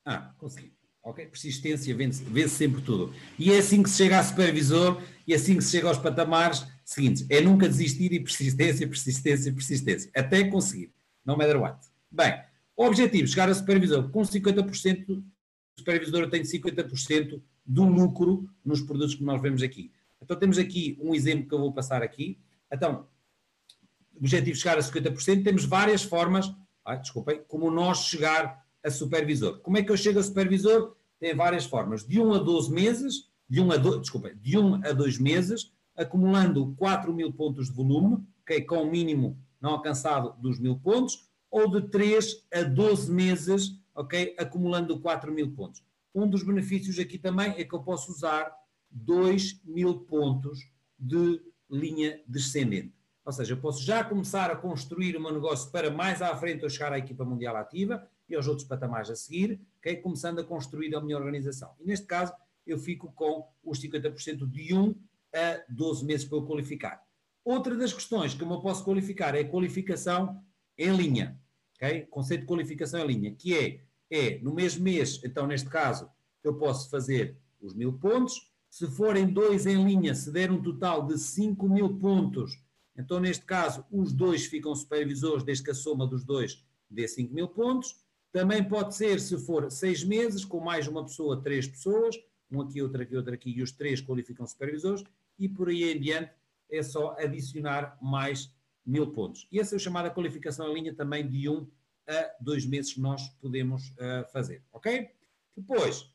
[0.05, 0.77] Ah, consegui.
[1.03, 1.27] Ok?
[1.27, 3.15] Persistência vê-se vê sempre tudo.
[3.39, 5.99] E é assim que se chega a supervisor e é assim que se chega aos
[5.99, 7.27] patamares seguintes.
[7.31, 10.11] É nunca desistir e persistência, persistência, persistência.
[10.15, 10.93] Até conseguir.
[11.25, 11.81] No matter what.
[12.11, 12.43] Bem,
[12.77, 15.25] objetivo, chegar a supervisor com 50%, o
[15.79, 19.93] supervisor tem 50% do lucro nos produtos que nós vemos aqui.
[20.21, 22.39] Então temos aqui um exemplo que eu vou passar aqui.
[22.73, 23.07] Então,
[24.17, 26.53] objetivo chegar a 50%, temos várias formas,
[26.85, 29.61] ah, desculpem, como nós chegar a supervisor.
[29.61, 30.97] Como é que eu chego a supervisor?
[31.19, 34.75] Tem várias formas, de 1 a 12 meses, de 1 a 2, desculpem, de 1
[34.85, 40.35] a 2 meses, acumulando 4 mil pontos de volume, okay, com o mínimo não alcançado
[40.41, 45.83] dos mil pontos, ou de 3 a 12 meses, ok, acumulando 4 mil pontos.
[46.15, 48.55] Um dos benefícios aqui também é que eu posso usar
[48.91, 52.95] 2 mil pontos de linha descendente.
[53.25, 56.63] Ou seja, eu posso já começar a construir o meu negócio para mais à frente
[56.63, 59.97] eu chegar à equipa mundial ativa e aos outros patamares a seguir, okay?
[59.97, 61.75] começando a construir a minha organização.
[61.81, 62.33] E neste caso,
[62.67, 64.95] eu fico com os 50% de 1
[65.35, 67.03] a 12 meses para eu qualificar.
[67.45, 70.43] Outra das questões que eu posso qualificar é a qualificação
[70.79, 71.39] em linha.
[71.77, 72.03] Okay?
[72.03, 76.09] Conceito de qualificação em linha, que é, é no mesmo mês, então neste caso,
[76.43, 78.51] eu posso fazer os mil pontos.
[78.69, 82.59] Se forem dois em linha, se der um total de 5 mil pontos,
[82.97, 87.35] então, neste caso, os dois ficam supervisores, desde que a soma dos dois dê 5
[87.35, 87.97] mil pontos.
[88.31, 92.17] Também pode ser, se for seis meses, com mais uma pessoa, três pessoas,
[92.51, 95.05] um aqui, outro aqui, outro aqui, e os três qualificam supervisores,
[95.39, 96.33] e por aí em diante
[96.71, 98.53] é só adicionar mais
[98.85, 99.47] mil pontos.
[99.51, 101.69] E essa é a chamada qualificação em linha também de um
[102.09, 105.11] a dois meses que nós podemos uh, fazer, ok?
[105.57, 106.11] Depois,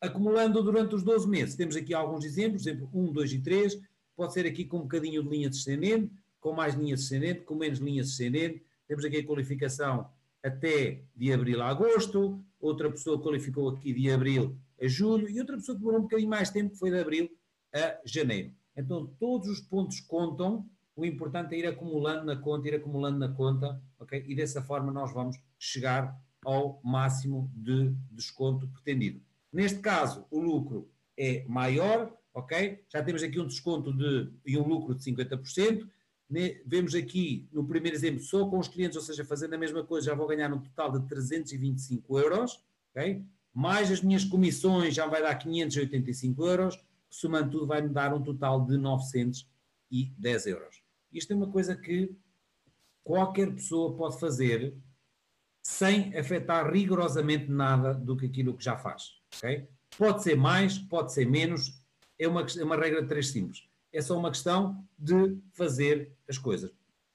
[0.00, 3.80] acumulando durante os 12 meses, temos aqui alguns exemplos, exemplo 1, 2 e 3,
[4.16, 7.78] pode ser aqui com um bocadinho de linha descendente, com mais linha descendente, com menos
[7.78, 8.62] linha descendente.
[8.86, 10.10] Temos aqui a qualificação
[10.42, 15.56] até de abril a agosto, outra pessoa qualificou aqui de abril a julho e outra
[15.56, 17.30] pessoa que demorou um bocadinho mais tempo, que foi de abril
[17.72, 18.52] a janeiro.
[18.76, 23.28] Então todos os pontos contam, o importante é ir acumulando na conta, ir acumulando na
[23.28, 24.24] conta, ok?
[24.26, 29.20] E dessa forma nós vamos chegar ao máximo de desconto pretendido.
[29.52, 32.84] Neste caso, o lucro é maior, ok?
[32.88, 35.88] Já temos aqui um desconto de, e um lucro de 50%.
[36.66, 40.06] Vemos aqui no primeiro exemplo, só com os clientes, ou seja, fazendo a mesma coisa,
[40.06, 43.24] já vou ganhar um total de 325 euros, ok?
[43.52, 46.78] Mais as minhas comissões já vai dar 585 euros,
[47.08, 50.83] somando tudo vai me dar um total de 910 euros.
[51.14, 52.12] Isto é uma coisa que
[53.04, 54.74] qualquer pessoa pode fazer
[55.62, 59.66] sem afetar rigorosamente nada do que aquilo que já faz, ok?
[59.96, 61.80] Pode ser mais, pode ser menos,
[62.18, 63.66] é uma, é uma regra de três simples.
[63.92, 66.72] É só uma questão de fazer as coisas.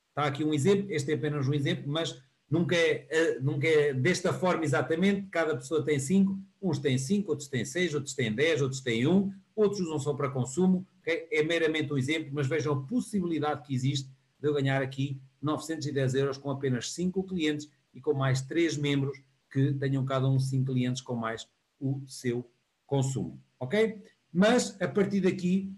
[0.09, 3.93] Está aqui um exemplo, este é apenas um exemplo, mas nunca é, eh, nunca é
[3.93, 5.27] desta forma exatamente.
[5.29, 9.05] Cada pessoa tem cinco, uns têm cinco, outros têm seis, outros têm dez, outros têm
[9.05, 10.87] um, outros usam só para consumo.
[11.09, 11.27] Okay?
[11.31, 16.13] É meramente um exemplo, mas vejam a possibilidade que existe de eu ganhar aqui 910
[16.13, 19.19] euros com apenas cinco clientes e com mais três membros
[19.51, 21.47] que tenham cada um cinco clientes com mais
[21.79, 22.49] o seu
[22.85, 23.41] consumo.
[23.59, 24.03] Ok?
[24.31, 25.73] Mas a partir daqui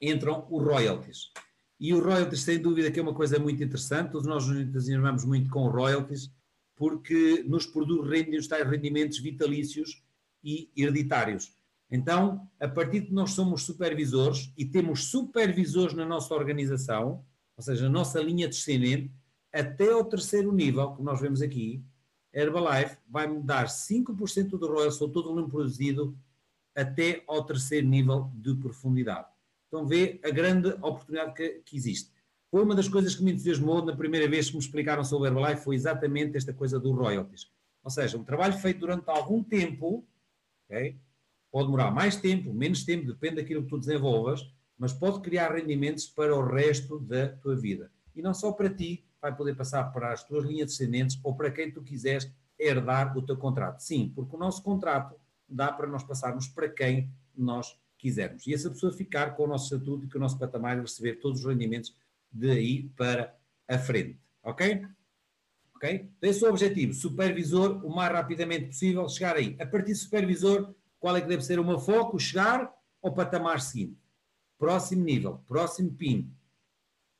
[0.00, 1.30] entram os royalties.
[1.78, 4.12] E os royalties, sem dúvida, que é uma coisa muito interessante.
[4.12, 6.32] Todos nós nos entusiasmamos muito com royalties,
[6.74, 10.02] porque nos produz rendem os tais rendimentos vitalícios
[10.42, 11.52] e hereditários.
[11.94, 17.24] Então, a partir de que nós somos supervisores e temos supervisores na nossa organização,
[17.56, 19.12] ou seja, na nossa linha descendente,
[19.52, 21.84] até ao terceiro nível, que nós vemos aqui,
[22.32, 26.18] Herbalife vai-me dar 5% do royalties ou todo o volume produzido
[26.74, 29.28] até ao terceiro nível de profundidade.
[29.68, 32.10] Então vê a grande oportunidade que, que existe.
[32.50, 35.62] Foi uma das coisas que me entusiasmou na primeira vez que me explicaram sobre Herbalife,
[35.62, 37.48] foi exatamente esta coisa do royalties.
[37.84, 40.04] Ou seja, um trabalho feito durante algum tempo,
[40.68, 40.98] okay,
[41.54, 44.44] pode demorar mais tempo, menos tempo, depende daquilo que tu desenvolvas,
[44.76, 47.92] mas pode criar rendimentos para o resto da tua vida.
[48.12, 51.52] E não só para ti, vai poder passar para as tuas linhas descendentes ou para
[51.52, 53.78] quem tu quiseres herdar o teu contrato.
[53.84, 55.14] Sim, porque o nosso contrato
[55.48, 58.44] dá para nós passarmos para quem nós quisermos.
[58.48, 61.20] E essa pessoa ficar com o nosso estatuto e com o nosso patamar e receber
[61.20, 61.94] todos os rendimentos
[62.32, 63.32] de aí para
[63.68, 64.18] a frente.
[64.42, 64.84] Ok?
[65.76, 66.10] Ok?
[66.18, 66.92] Então, esse é o objetivo.
[66.94, 69.56] Supervisor, o mais rapidamente possível, chegar aí.
[69.60, 72.18] A partir do supervisor, qual é que deve ser o meu foco?
[72.18, 73.98] Chegar ao patamar seguinte.
[74.58, 76.32] Próximo nível, próximo PIN.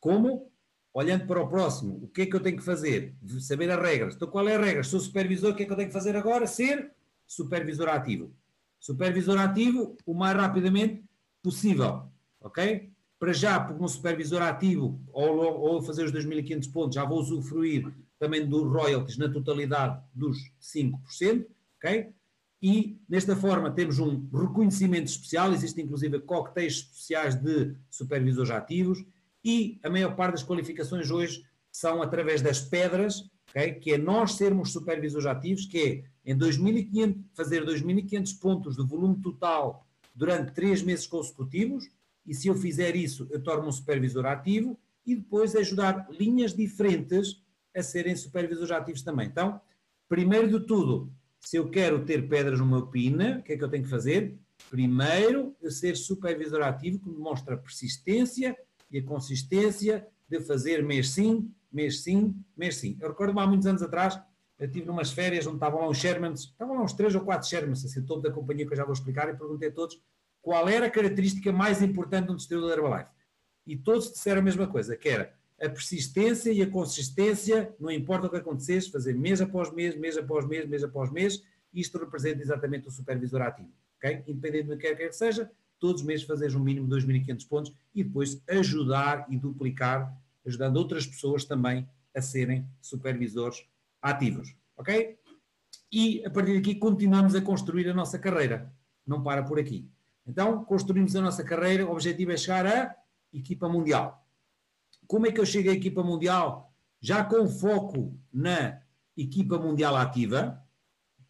[0.01, 0.51] Como?
[0.95, 3.15] Olhando para o próximo, o que é que eu tenho que fazer?
[3.41, 4.15] Saber as regras.
[4.15, 4.83] Então, qual é a regra?
[4.83, 6.47] Sou supervisor, o que é que eu tenho que fazer agora?
[6.47, 6.93] Ser
[7.27, 8.35] supervisor ativo.
[8.81, 11.05] Supervisor ativo o mais rapidamente
[11.43, 12.09] possível.
[12.41, 12.91] Ok?
[13.19, 17.93] Para já, porque um supervisor ativo, ou, ou fazer os 2.500 pontos, já vou usufruir
[18.19, 21.45] também dos royalties na totalidade dos 5%.
[21.77, 22.15] Ok?
[22.67, 29.05] E, desta forma, temos um reconhecimento especial, existem inclusive coquetéis especiais de supervisores ativos,
[29.45, 33.75] e a maior parte das qualificações hoje são através das pedras, okay?
[33.75, 35.79] que é nós sermos supervisores ativos, que
[36.25, 41.87] é em 2.500, fazer 2.500 pontos de volume total durante três meses consecutivos,
[42.27, 47.43] e se eu fizer isso, eu torno um supervisor ativo, e depois ajudar linhas diferentes
[47.77, 49.27] a serem supervisores ativos também.
[49.27, 49.61] Então,
[50.09, 51.13] primeiro de tudo,
[51.45, 53.91] se eu quero ter pedras no meu PIN, o que é que eu tenho que
[53.91, 54.35] fazer?
[54.71, 58.57] Primeiro, eu ser supervisor ativo, que mostra a persistência
[58.91, 62.97] e a consistência de fazer mês sim, mês sim, mês sim.
[63.01, 64.19] Eu recordo-me há muitos anos atrás,
[64.59, 67.47] eu estive numas férias onde estavam lá uns Shermans, estavam lá uns três ou quatro
[67.47, 70.01] Shermans, assim, topo da companhia que eu já vou explicar, e perguntei a todos
[70.41, 73.11] qual era a característica mais importante de um distribuidor Herbalife.
[73.67, 78.27] E todos disseram a mesma coisa, que era a persistência e a consistência, não importa
[78.27, 82.43] o que acontecesse, fazer mês após mês, mês após mês, mês após mês, isto representa
[82.43, 84.23] exatamente o supervisor ativo, ok?
[84.27, 87.73] Independente do que quer que seja, todos os meses fazeres um mínimo de 2.500 pontos
[87.95, 93.67] e depois ajudar e duplicar, ajudando outras pessoas também a serem supervisores
[94.01, 95.19] ativos, ok?
[95.91, 98.73] E a partir daqui continuamos a construir a nossa carreira,
[99.07, 99.89] não para por aqui.
[100.27, 102.97] Então, construímos a nossa carreira, o objetivo é chegar à
[103.33, 104.24] equipa mundial
[105.15, 106.75] como é que eu chego à equipa mundial?
[107.01, 108.83] Já com foco na
[109.17, 110.61] equipa mundial ativa.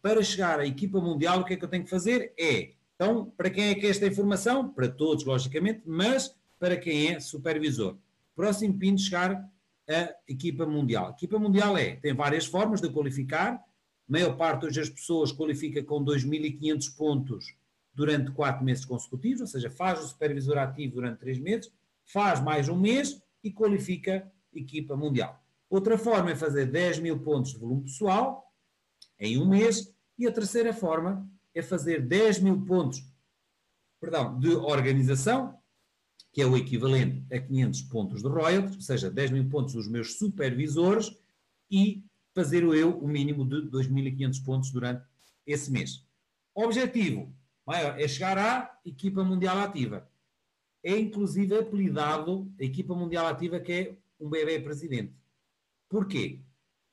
[0.01, 2.33] Para chegar à equipa mundial, o que é que eu tenho que fazer?
[2.35, 4.73] É, então, para quem é que é esta informação?
[4.73, 7.95] Para todos, logicamente, mas para quem é supervisor.
[8.35, 9.47] Próximo PIN de chegar
[9.87, 11.09] à equipa mundial.
[11.09, 13.53] A equipa mundial é, tem várias formas de qualificar.
[13.53, 13.61] A
[14.07, 17.55] maior parte hoje das pessoas qualifica com 2.500 pontos
[17.93, 21.71] durante quatro meses consecutivos, ou seja, faz o supervisor ativo durante três meses,
[22.03, 25.39] faz mais um mês e qualifica equipa mundial.
[25.69, 28.51] Outra forma é fazer 10 mil pontos de volume pessoal
[29.19, 33.05] em um mês e a terceira forma é fazer 10 mil pontos
[33.99, 35.57] perdão, de organização,
[36.33, 39.87] que é o equivalente a 500 pontos de royalties, ou seja, 10 mil pontos dos
[39.87, 41.15] meus supervisores
[41.69, 42.03] e
[42.33, 45.05] fazer eu o mínimo de 2.500 pontos durante
[45.45, 46.03] esse mês.
[46.53, 47.31] O objetivo
[47.65, 50.09] maior é chegar à equipa mundial ativa
[50.85, 55.15] é inclusive apelidado a equipa mundial ativa que é um bebê presidente.
[55.89, 56.41] Porquê?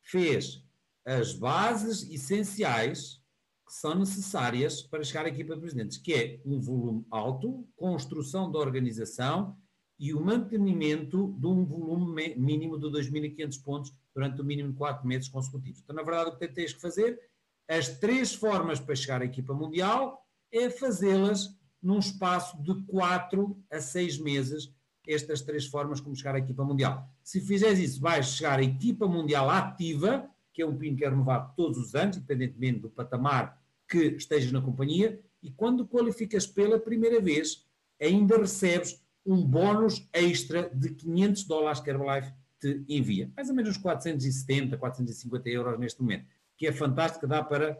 [0.00, 0.64] Fez
[1.04, 3.20] as bases essenciais
[3.66, 8.50] que são necessárias para chegar à equipa de presidentes, que é um volume alto, construção
[8.50, 9.54] da organização
[9.98, 15.06] e o mantenimento de um volume mínimo de 2.500 pontos durante o mínimo de 4
[15.06, 15.80] meses consecutivos.
[15.82, 17.20] Então, na verdade, o que tens que fazer,
[17.68, 23.80] as três formas para chegar à equipa mundial é fazê-las num espaço de 4 a
[23.80, 24.72] 6 meses,
[25.06, 27.08] estas três formas como chegar à equipa mundial.
[27.22, 31.08] Se fizeres isso, vais chegar à equipa mundial ativa, que é um PIN que é
[31.08, 36.78] renovado todos os anos, independentemente do patamar que estejas na companhia, e quando qualificas pela
[36.78, 37.66] primeira vez,
[38.00, 43.30] ainda recebes um bónus extra de 500 dólares que a Herbalife te envia.
[43.36, 46.26] Mais ou menos 470, 450 euros neste momento,
[46.56, 47.78] que é fantástico, dá para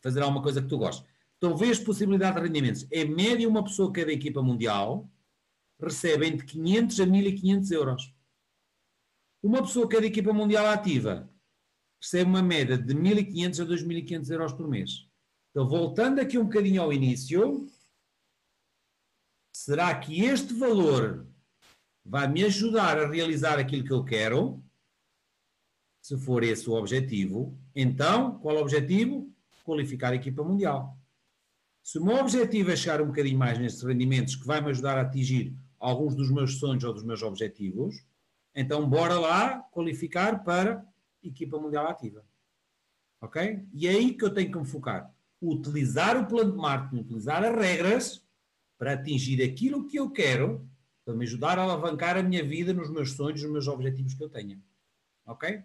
[0.00, 1.08] fazer alguma coisa que tu gostes.
[1.40, 2.86] Então, vês possibilidade de rendimentos.
[2.92, 5.10] É média uma pessoa que é da equipa mundial
[5.80, 8.14] recebe entre 500 a 1500 euros.
[9.42, 11.32] Uma pessoa que é da equipa mundial ativa
[11.98, 15.08] recebe uma média de 1500 a 2500 euros por mês.
[15.50, 17.66] Então, voltando aqui um bocadinho ao início,
[19.50, 21.26] será que este valor
[22.04, 24.62] vai me ajudar a realizar aquilo que eu quero?
[26.02, 29.34] Se for esse o objetivo, então, qual o objetivo?
[29.64, 30.99] Qualificar a equipa mundial.
[31.82, 34.98] Se o meu objetivo é chegar um bocadinho mais nestes rendimentos que vai me ajudar
[34.98, 38.04] a atingir alguns dos meus sonhos ou dos meus objetivos,
[38.54, 40.84] então bora lá qualificar para
[41.22, 42.24] equipa mundial ativa.
[43.20, 43.66] Ok?
[43.72, 45.12] E é aí que eu tenho que me focar.
[45.40, 48.26] Utilizar o plano de marketing, utilizar as regras
[48.78, 50.66] para atingir aquilo que eu quero,
[51.04, 54.22] para me ajudar a alavancar a minha vida nos meus sonhos, nos meus objetivos que
[54.22, 54.58] eu tenha.
[55.26, 55.62] Ok?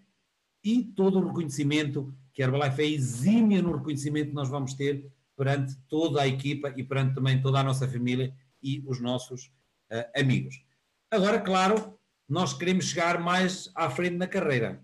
[0.63, 5.09] E todo o reconhecimento, que a Herbalife é exímia no reconhecimento que nós vamos ter
[5.35, 9.47] perante toda a equipa e perante também toda a nossa família e os nossos
[9.91, 10.63] uh, amigos.
[11.11, 14.83] Agora, claro, nós queremos chegar mais à frente na carreira.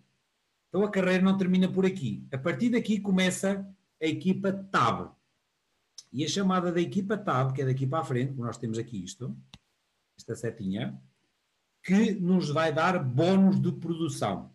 [0.70, 2.26] Então a carreira não termina por aqui.
[2.32, 3.68] A partir daqui começa
[4.02, 5.12] a equipa TAB.
[6.14, 9.04] E a chamada da equipa TAB, que é daqui para a frente, nós temos aqui
[9.04, 9.36] isto,
[10.18, 11.02] esta setinha,
[11.84, 14.54] que nos vai dar bónus de produção.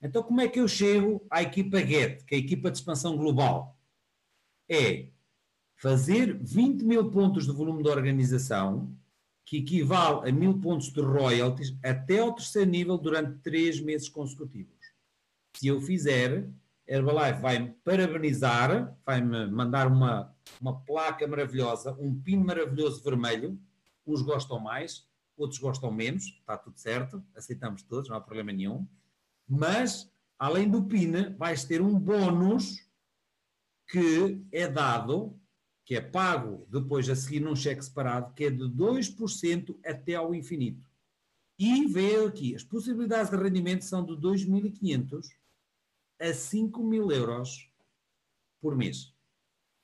[0.00, 3.16] Então, como é que eu chego à equipa GET, que é a equipa de expansão
[3.16, 3.78] global?
[4.68, 5.11] É
[5.82, 8.96] fazer 20 mil pontos de volume de organização,
[9.44, 14.78] que equivale a mil pontos de royalties, até ao terceiro nível durante três meses consecutivos.
[15.56, 16.48] Se eu fizer,
[16.86, 23.60] Herbalife vai-me parabenizar, vai-me mandar uma, uma placa maravilhosa, um pino maravilhoso vermelho.
[24.06, 28.86] Uns gostam mais, outros gostam menos, está tudo certo, aceitamos todos, não há problema nenhum.
[29.48, 30.08] Mas,
[30.38, 32.88] além do PIN, vais ter um bónus
[33.88, 35.41] que é dado
[35.84, 40.34] que é pago depois a seguir num cheque separado, que é de 2% até ao
[40.34, 40.84] infinito.
[41.58, 45.26] E vê aqui, as possibilidades de rendimento são de 2.500
[46.20, 47.68] a 5.000 euros
[48.60, 49.12] por mês.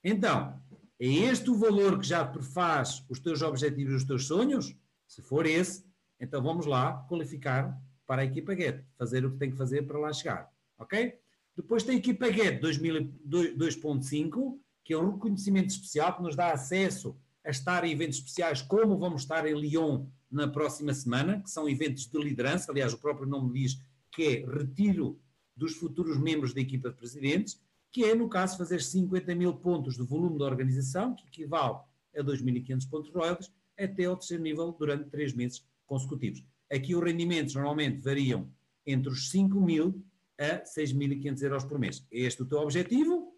[0.02, 0.60] Então,
[1.00, 4.74] é este o valor que já prefaz os teus objetivos e os teus sonhos?
[5.06, 5.84] Se for esse,
[6.20, 9.98] então vamos lá qualificar para a equipa GET, fazer o que tem que fazer para
[9.98, 10.50] lá chegar.
[10.78, 11.18] Ok?
[11.56, 14.58] Depois tem a equipa GET 2.5,
[14.88, 17.14] que é um reconhecimento especial que nos dá acesso
[17.44, 21.68] a estar em eventos especiais, como vamos estar em Lyon na próxima semana, que são
[21.68, 23.78] eventos de liderança, aliás, o próprio nome diz
[24.10, 25.20] que é retiro
[25.54, 27.60] dos futuros membros da equipa de presidentes,
[27.92, 31.76] que é, no caso, fazer 50 mil pontos de volume da organização, que equivale
[32.16, 36.42] a 2.500 pontos royalties, até ao terceiro nível durante três meses consecutivos.
[36.72, 38.50] Aqui os rendimentos normalmente variam
[38.86, 40.02] entre os 5 mil
[40.38, 42.06] a 6.500 euros por mês.
[42.10, 43.34] É este o teu objetivo?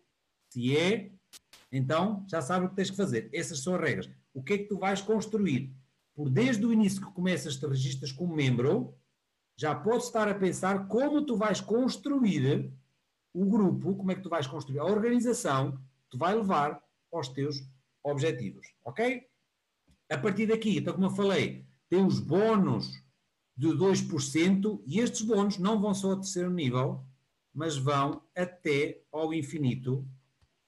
[0.48, 1.10] Se é,
[1.72, 3.30] então, já sabe o que tens que fazer.
[3.32, 4.10] Essas são as regras.
[4.34, 5.72] O que é que tu vais construir?
[6.14, 8.94] Por desde o início que começas, te registras como membro,
[9.56, 12.72] já podes estar a pensar como tu vais construir
[13.32, 17.28] o grupo, como é que tu vais construir a organização que tu vai levar aos
[17.28, 17.62] teus
[18.02, 19.26] objetivos, ok?
[20.10, 23.04] A partir daqui, então como eu falei, tem os bónus
[23.56, 27.04] de 2% e estes bónus não vão só a terceiro nível,
[27.52, 30.08] mas vão até ao infinito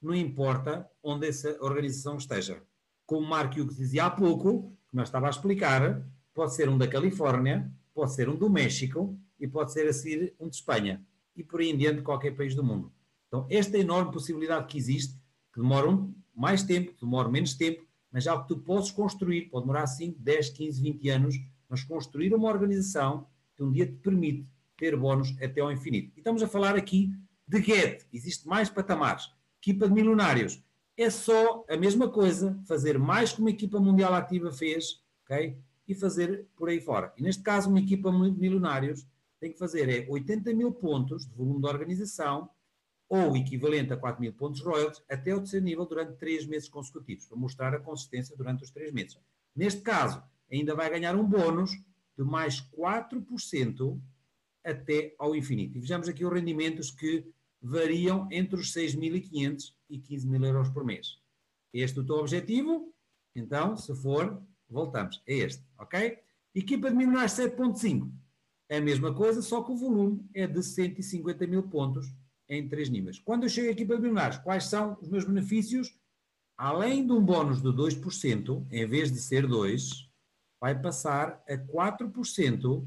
[0.03, 2.62] não importa onde essa organização esteja.
[3.07, 6.88] Como Mark Hughes dizia há pouco, como eu estava a explicar, pode ser um da
[6.88, 11.05] Califórnia, pode ser um do México e pode ser a seguir um de Espanha
[11.36, 12.92] e por aí em diante qualquer país do mundo.
[13.28, 15.14] Então, esta enorme possibilidade que existe,
[15.53, 15.88] que demora
[16.34, 19.86] mais tempo, que demora menos tempo, mas é algo que tu podes construir, pode demorar
[19.86, 21.36] 5, 10, 15, 20 anos,
[21.68, 23.26] mas construir uma organização
[23.57, 24.46] que um dia te permite
[24.76, 26.12] ter bónus até ao infinito.
[26.16, 27.14] E estamos a falar aqui
[27.46, 29.30] de GET, existe mais patamares
[29.62, 30.60] equipa de milionários.
[30.96, 35.56] É só a mesma coisa, fazer mais que uma equipa mundial ativa fez, ok?
[35.86, 37.12] E fazer por aí fora.
[37.16, 39.06] E neste caso, uma equipa de milionários
[39.38, 42.50] tem que fazer é 80 mil pontos de volume de organização,
[43.08, 47.26] ou equivalente a 4 mil pontos royalties, até o terceiro nível durante 3 meses consecutivos,
[47.26, 49.18] para mostrar a consistência durante os 3 meses.
[49.54, 51.72] Neste caso, ainda vai ganhar um bónus
[52.16, 54.00] de mais 4%
[54.64, 55.76] até ao infinito.
[55.76, 57.26] E vejamos aqui os rendimentos que
[57.62, 61.18] variam entre os 6.500 e 15.000 euros por mês.
[61.72, 62.92] Este é o teu objetivo?
[63.34, 65.22] Então, se for, voltamos.
[65.26, 66.18] É este, ok?
[66.54, 68.10] Equipa de milionários 7.5.
[68.68, 72.12] É a mesma coisa, só que o volume é de 150 mil pontos
[72.48, 73.18] em três níveis.
[73.18, 75.94] Quando eu chego à equipa de milionários, quais são os meus benefícios?
[76.56, 80.08] Além de um bónus de 2%, em vez de ser 2%,
[80.60, 82.86] vai passar a 4%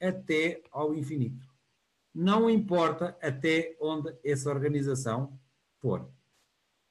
[0.00, 1.51] até ao infinito
[2.14, 5.38] não importa até onde essa organização
[5.78, 6.08] for.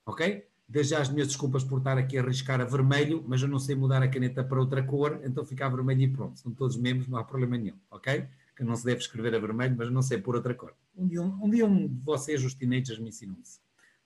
[0.06, 0.48] Ok?
[0.68, 3.60] Desde já as minhas desculpas por estar aqui a arriscar a vermelho, mas eu não
[3.60, 6.40] sei mudar a caneta para outra cor, então fica a vermelho e pronto.
[6.40, 7.78] São todos membros, não há problema nenhum.
[7.90, 8.26] Ok?
[8.56, 10.74] Que não se deve escrever a vermelho, mas não sei por outra cor.
[10.96, 13.60] Um dia um, um, dia um de vocês, os teenagers, me ensinam isso.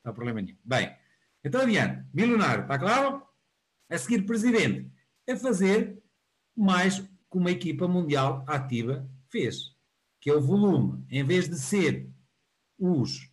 [0.04, 0.58] Não há problema nenhum.
[0.64, 0.96] Bem,
[1.44, 2.04] então adiante.
[2.14, 3.22] Milionário, está claro?
[3.88, 4.92] A seguir, presidente.
[5.28, 6.02] É fazer
[6.56, 9.75] mais que uma equipa mundial ativa fez
[10.26, 12.10] que é o volume, em vez de ser
[12.80, 13.30] os,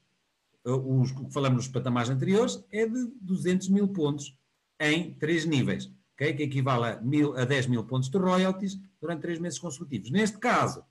[0.63, 4.37] os que falamos nos patamares anteriores, é de 200 mil pontos
[4.79, 6.35] em três níveis, okay?
[6.35, 10.11] que equivale a, mil, a 10 mil pontos de royalties durante três meses consecutivos.
[10.11, 10.85] Neste caso,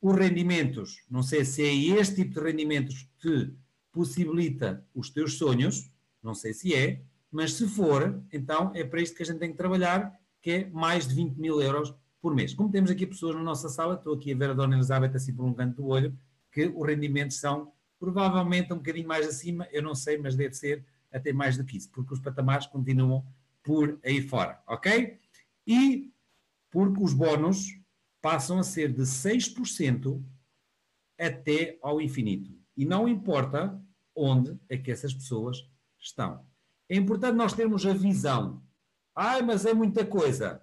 [0.00, 3.52] os rendimentos, não sei se é este tipo de rendimentos que
[3.90, 5.90] possibilita os teus sonhos,
[6.22, 9.50] não sei se é, mas se for, então é para isto que a gente tem
[9.50, 12.54] que trabalhar, que é mais de 20 mil euros por mês.
[12.54, 15.34] Como temos aqui pessoas na nossa sala, estou aqui a ver a Dona Elizabeth assim
[15.34, 16.16] por um canto do olho,
[16.52, 20.84] que os rendimentos são provavelmente um bocadinho mais acima, eu não sei, mas deve ser
[21.12, 23.26] até mais do que isso, porque os patamares continuam
[23.62, 25.18] por aí fora, ok?
[25.66, 26.12] E
[26.70, 27.78] porque os bónus
[28.20, 30.22] passam a ser de 6%
[31.18, 32.56] até ao infinito.
[32.76, 33.80] E não importa
[34.14, 35.68] onde é que essas pessoas
[35.98, 36.44] estão.
[36.88, 38.62] É importante nós termos a visão.
[39.14, 40.62] Ai, mas é muita coisa.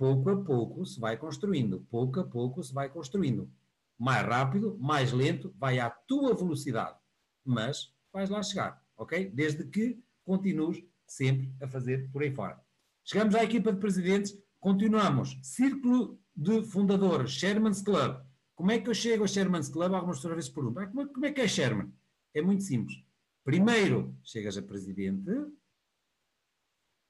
[0.00, 3.52] Pouco a pouco se vai construindo, pouco a pouco se vai construindo.
[3.98, 6.98] Mais rápido, mais lento, vai à tua velocidade,
[7.44, 9.28] mas vais lá chegar, ok?
[9.28, 12.58] Desde que continues sempre a fazer por aí fora.
[13.04, 15.38] Chegamos à equipa de presidentes, continuamos.
[15.42, 18.24] Círculo de fundadores, Sherman's Club.
[18.54, 19.92] Como é que eu chego ao Sherman's Club?
[19.92, 21.92] Algumas pessoas às vezes perguntam, como é que é Sherman?
[22.32, 23.04] É muito simples.
[23.44, 25.30] Primeiro chegas a presidente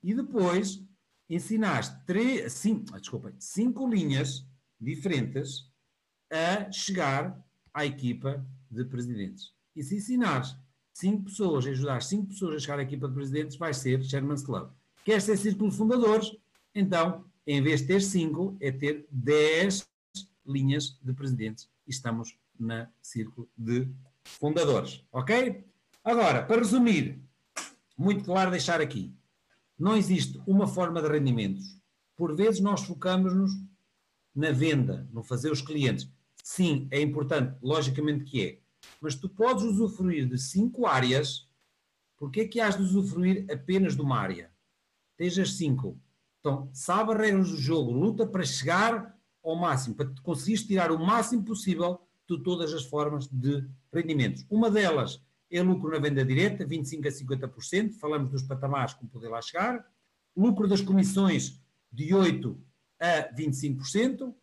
[0.02, 0.84] e depois
[1.30, 4.44] ensinaste três, cinco, desculpa, cinco linhas
[4.80, 5.70] diferentes
[6.30, 9.52] a chegar à equipa de presidentes.
[9.74, 10.56] E se ensinares
[10.92, 14.70] cinco pessoas, ajudar cinco pessoas a chegar à equipa de presidentes, vai ser Sherman's Club.
[15.04, 16.36] Quer ser círculo de fundadores?
[16.74, 19.88] Então, em vez de ter cinco, é ter dez
[20.46, 21.68] linhas de presidentes.
[21.86, 23.88] E estamos na círculo de
[24.24, 25.02] fundadores.
[25.10, 25.64] Ok?
[26.04, 27.20] Agora, para resumir,
[27.96, 29.14] muito claro deixar aqui,
[29.80, 31.80] não existe uma forma de rendimentos.
[32.14, 33.50] Por vezes nós focamos-nos
[34.34, 36.06] na venda, no fazer os clientes.
[36.44, 38.58] Sim, é importante, logicamente que é.
[39.00, 41.48] Mas tu podes usufruir de cinco áreas,
[42.18, 44.50] porque é que has de usufruir apenas de uma área?
[45.16, 45.98] Tejas cinco.
[46.40, 50.92] Então, sabe as regras do jogo, luta para chegar ao máximo, para te conseguires tirar
[50.92, 54.44] o máximo possível de todas as formas de rendimentos.
[54.50, 59.28] Uma delas é lucro na venda direta, 25% a 50%, falamos dos patamares como poder
[59.28, 59.84] lá chegar.
[60.36, 61.60] Lucro das comissões,
[61.92, 62.56] de 8%
[63.00, 64.34] a 25%.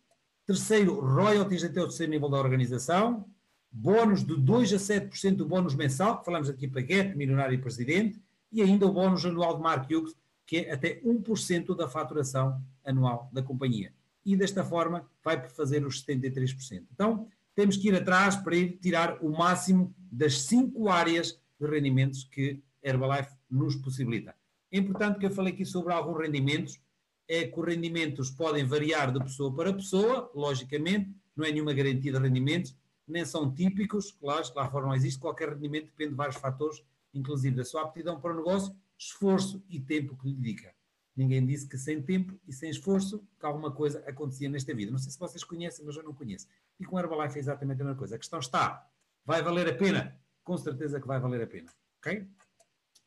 [0.46, 3.26] Terceiro, royalties até o terceiro nível da organização.
[3.70, 7.58] Bónus de 2% a 7% do bónus mensal, que falamos aqui para Get, Milionário e
[7.58, 8.20] Presidente.
[8.50, 10.14] E ainda o bónus anual de Mark Hughes,
[10.46, 13.92] que é até 1% da faturação anual da companhia.
[14.24, 16.84] E desta forma vai fazer os 73%.
[16.92, 17.28] Então,
[17.58, 22.62] temos que ir atrás para ir tirar o máximo das cinco áreas de rendimentos que
[22.80, 24.32] Herbalife nos possibilita.
[24.70, 26.80] É importante que eu falei aqui sobre alguns rendimentos,
[27.26, 32.12] é que os rendimentos podem variar de pessoa para pessoa, logicamente, não é nenhuma garantia
[32.12, 32.76] de rendimentos,
[33.08, 36.80] nem são típicos, claro, lá fora não existe, qualquer rendimento depende de vários fatores,
[37.12, 40.72] inclusive da sua aptidão para o negócio, esforço e tempo que lhe dedica.
[41.18, 44.92] Ninguém disse que sem tempo e sem esforço que alguma coisa acontecia nesta vida.
[44.92, 46.46] Não sei se vocês conhecem, mas eu não conheço.
[46.78, 48.14] E com a Herbalife é exatamente a mesma coisa.
[48.14, 48.88] A questão está,
[49.26, 50.16] vai valer a pena?
[50.44, 51.72] Com certeza que vai valer a pena.
[51.98, 52.24] Ok?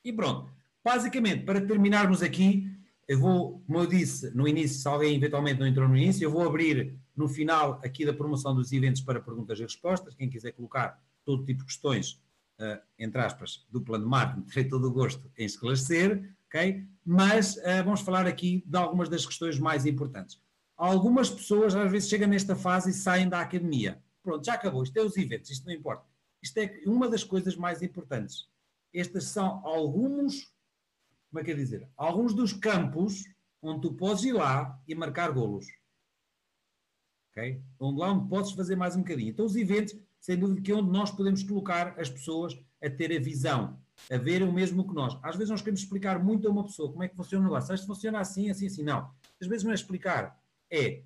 [0.04, 0.52] E pronto.
[0.84, 2.70] Basicamente, para terminarmos aqui,
[3.08, 6.32] eu vou, como eu disse no início, se alguém eventualmente não entrou no início, eu
[6.32, 10.16] vou abrir no final aqui da promoção dos eventos para perguntas e respostas.
[10.16, 12.22] Quem quiser colocar todo tipo de questões,
[12.60, 16.86] uh, entre aspas, do plano de marketing, terei todo o gosto em esclarecer ok?
[17.06, 20.40] Mas uh, vamos falar aqui de algumas das questões mais importantes.
[20.76, 24.04] Algumas pessoas às vezes chegam nesta fase e saem da academia.
[24.22, 26.06] Pronto, já acabou, isto é os eventos, isto não importa.
[26.44, 28.50] Isto é uma das coisas mais importantes.
[28.94, 30.52] Estes são alguns,
[31.30, 31.88] como é que é dizer?
[31.96, 33.24] Alguns dos campos
[33.62, 35.68] onde tu podes ir lá e marcar golos.
[37.32, 37.64] Ok?
[37.80, 39.30] Onde lá onde podes fazer mais um bocadinho.
[39.30, 43.16] Então os eventos, sem dúvida que é onde nós podemos colocar as pessoas a ter
[43.16, 45.18] a visão a ver o mesmo que nós.
[45.22, 47.74] Às vezes nós queremos explicar muito a uma pessoa como é que funciona o negócio.
[47.74, 48.84] Isto funciona assim, assim, assim.
[48.84, 49.12] Não.
[49.40, 50.40] Às vezes não é explicar,
[50.70, 51.02] é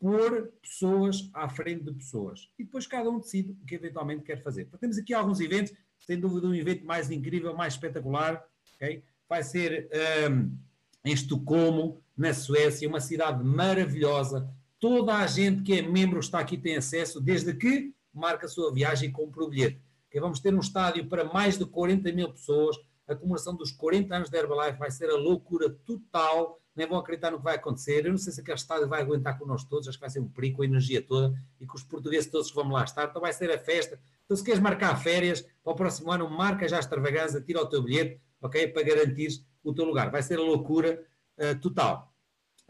[0.00, 2.50] pôr pessoas à frente de pessoas.
[2.58, 4.62] E depois cada um decide o que eventualmente quer fazer.
[4.62, 9.02] Então, temos aqui alguns eventos, sem dúvida um evento mais incrível, mais espetacular, okay?
[9.28, 9.88] vai ser
[10.30, 10.56] um,
[11.04, 14.48] em Estocolmo, na Suécia, uma cidade maravilhosa.
[14.78, 18.72] Toda a gente que é membro está aqui tem acesso, desde que marca a sua
[18.72, 19.80] viagem e compra o bilhete
[20.14, 22.76] que vamos ter um estádio para mais de 40 mil pessoas.
[23.04, 26.60] A comemoração dos 40 anos da Herbalife vai ser a loucura total.
[26.76, 28.06] Nem vão acreditar no que vai acontecer.
[28.06, 29.88] Eu não sei se aquele estádio vai aguentar connosco todos.
[29.88, 32.54] Acho que vai ser um perigo, a energia toda e com os portugueses todos que
[32.54, 33.08] vão lá estar.
[33.10, 33.98] Então vai ser a festa.
[34.24, 37.66] Então, se queres marcar férias para o próximo ano, marca já a extravaganza, tira o
[37.66, 38.68] teu bilhete, ok?
[38.68, 40.12] Para garantir o teu lugar.
[40.12, 41.04] Vai ser a loucura
[41.38, 42.14] uh, total.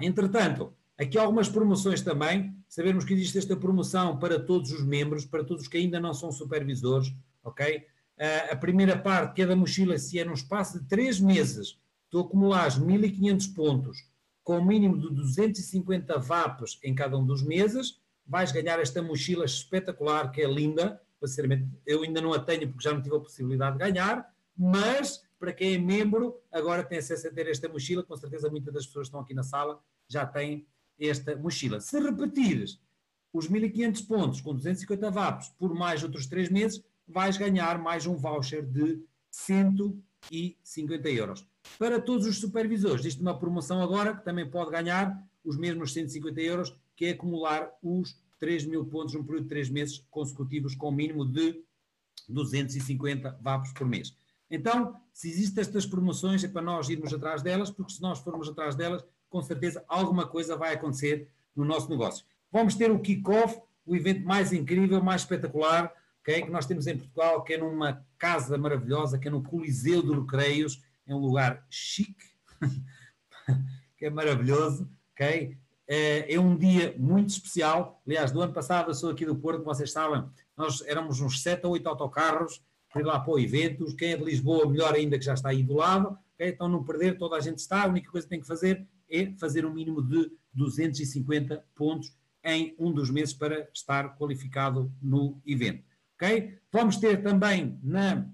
[0.00, 2.56] Entretanto, Aqui há algumas promoções também.
[2.68, 6.30] Sabemos que existe esta promoção para todos os membros, para todos que ainda não são
[6.30, 7.12] supervisores,
[7.44, 7.86] ok?
[8.50, 11.78] A primeira parte, cada mochila, se é num espaço de três meses,
[12.10, 14.08] tu acumulares 1.500 pontos
[14.42, 19.44] com um mínimo de 250 VAPs em cada um dos meses, vais ganhar esta mochila
[19.44, 21.00] espetacular, que é linda.
[21.22, 25.24] Sinceramente, eu ainda não a tenho porque já não tive a possibilidade de ganhar, mas
[25.38, 28.02] para quem é membro, agora tem acesso a ter esta mochila.
[28.02, 30.66] Com certeza, muitas das pessoas que estão aqui na sala já têm
[31.00, 31.80] esta mochila.
[31.80, 32.78] Se repetires
[33.32, 38.16] os 1500 pontos com 250 VAPs por mais outros 3 meses, vais ganhar mais um
[38.16, 41.46] voucher de 150 euros.
[41.78, 46.40] Para todos os supervisores, existe uma promoção agora que também pode ganhar os mesmos 150
[46.40, 50.90] euros, que é acumular os 3 mil pontos num período de 3 meses consecutivos com
[50.90, 51.62] mínimo de
[52.28, 54.16] 250 VAPs por mês.
[54.50, 58.48] Então, se existem estas promoções, é para nós irmos atrás delas, porque se nós formos
[58.48, 62.24] atrás delas, com certeza alguma coisa vai acontecer no nosso negócio.
[62.52, 65.92] Vamos ter o kick-off, o evento mais incrível, mais espetacular,
[66.24, 70.02] okay, que nós temos em Portugal, que é numa casa maravilhosa, que é no Coliseu
[70.02, 72.24] do Recreios, é um lugar chique,
[73.98, 75.58] que é maravilhoso, ok?
[75.86, 78.02] É, é, um dia muito especial.
[78.06, 80.24] Aliás, do ano passado eu sou aqui do Porto, vocês sabem,
[80.56, 83.94] nós éramos uns 7 ou 8 autocarros para ir lá para o evento.
[83.94, 86.16] Quem é de Lisboa, melhor ainda que já está aí do lado.
[86.34, 86.48] Okay?
[86.48, 87.82] Então, não perder, toda a gente está.
[87.82, 92.74] A única coisa que tem que fazer é fazer um mínimo de 250 pontos em
[92.78, 95.93] um dos meses para estar qualificado no evento.
[96.14, 96.58] Ok?
[96.72, 98.26] Vamos ter também na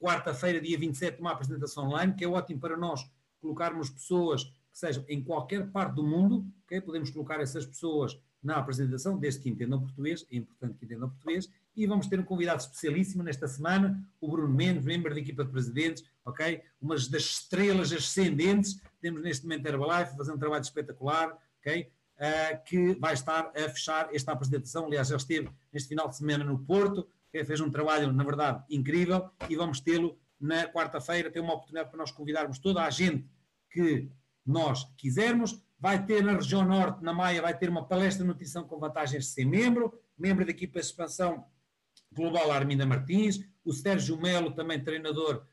[0.00, 3.08] quarta-feira, dia 27, uma apresentação online, que é ótimo para nós
[3.40, 6.80] colocarmos pessoas que sejam em qualquer parte do mundo, ok?
[6.80, 11.50] Podemos colocar essas pessoas na apresentação, desde que entendam português, é importante que entendam português,
[11.76, 15.50] e vamos ter um convidado especialíssimo nesta semana, o Bruno Mendes, membro da equipa de
[15.50, 16.62] presidentes, ok?
[16.80, 21.90] Uma das estrelas ascendentes, temos neste momento Herbalife, fazer um trabalho espetacular, ok?
[22.20, 26.44] Uh, que vai estar a fechar esta apresentação, aliás, já esteve neste final de semana
[26.44, 31.30] no Porto, fez um trabalho, na verdade, incrível e vamos tê-lo na quarta-feira.
[31.30, 33.26] Tem uma oportunidade para nós convidarmos toda a gente
[33.70, 34.10] que
[34.44, 35.62] nós quisermos.
[35.78, 39.24] Vai ter na região norte, na Maia, vai ter uma palestra de nutrição com vantagens
[39.24, 41.46] de ser membro, membro da equipa de expansão
[42.12, 45.46] global Arminda Martins, o Sérgio Melo, também treinador,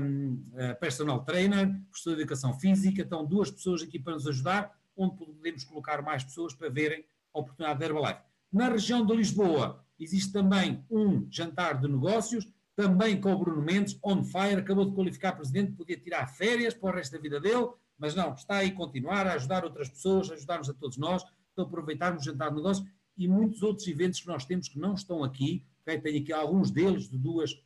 [0.00, 3.02] um, uh, personal trainer, professor de educação física.
[3.02, 7.38] Estão duas pessoas aqui para nos ajudar, onde podemos colocar mais pessoas para verem a
[7.38, 8.20] oportunidade de Herbalife.
[8.52, 13.98] Na região de Lisboa, Existe também um jantar de negócios, também com o Bruno Mendes,
[14.04, 17.68] on fire, acabou de qualificar presidente, podia tirar férias para o resto da vida dele,
[17.98, 21.24] mas não, está aí a continuar a ajudar outras pessoas, a ajudar-nos a todos nós,
[21.54, 22.86] para aproveitarmos o jantar de negócios
[23.16, 25.98] e muitos outros eventos que nós temos que não estão aqui, okay?
[25.98, 27.58] tenho aqui alguns deles de duas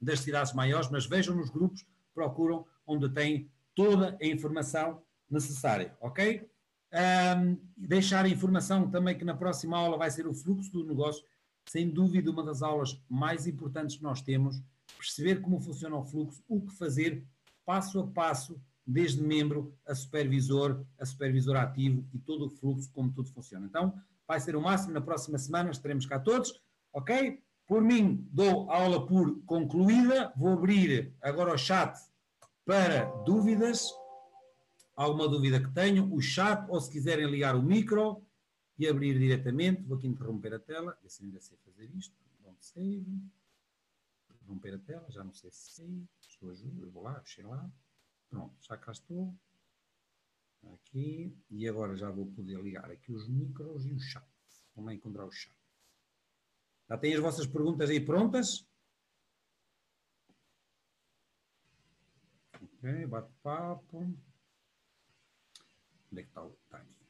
[0.00, 1.84] das cidades maiores, mas vejam nos grupos,
[2.14, 6.49] procuram onde têm toda a informação necessária, ok?
[6.92, 11.24] Um, deixar a informação também que na próxima aula vai ser o fluxo do negócio,
[11.68, 14.60] sem dúvida, uma das aulas mais importantes que nós temos,
[14.96, 17.24] perceber como funciona o fluxo, o que fazer
[17.64, 23.12] passo a passo, desde membro a supervisor, a supervisor ativo e todo o fluxo, como
[23.12, 23.66] tudo funciona.
[23.66, 23.94] Então,
[24.26, 26.60] vai ser o máximo, na próxima semana estaremos cá todos,
[26.92, 27.40] ok?
[27.66, 31.96] Por mim, dou a aula por concluída, vou abrir agora o chat
[32.64, 33.92] para dúvidas,
[35.02, 38.22] alguma dúvida que tenham, o chat, ou se quiserem ligar o micro,
[38.78, 39.82] e abrir diretamente.
[39.82, 42.14] Vou aqui interromper a tela, se ainda sei fazer isto.
[42.40, 43.06] Don't save.
[44.30, 46.08] Interromper a tela, já não sei se sei.
[46.20, 47.70] Estou ajuda, eu vou lá, fechei lá.
[48.28, 49.34] Pronto, já cá estou.
[50.74, 51.34] Aqui.
[51.50, 54.24] E agora já vou poder ligar aqui os micros e o chat.
[54.74, 55.54] Vamos lá encontrar o chat.
[56.88, 58.66] Já têm as vossas perguntas aí prontas?
[62.62, 64.14] Ok, bate-papo.
[66.10, 66.50] Onde é que está o.
[66.50, 67.00] Está aqui.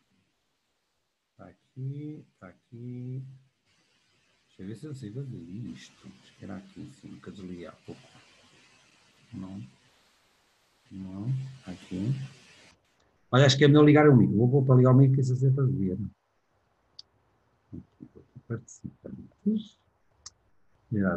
[1.32, 3.24] Está aqui, está aqui.
[4.46, 6.09] Deixa eu ver se eu sei fazer isto.
[6.22, 8.01] Acho que era aqui, sim, que eu desliguei há pouco.
[9.32, 9.62] Não.
[10.90, 11.26] Não.
[11.66, 12.12] Aqui.
[13.32, 14.36] Olha, acho que é melhor ligar o micro.
[14.36, 15.98] Vou, vou para ligar o micro que isso é fazer.
[17.72, 19.78] Aqui, aqui, participantes.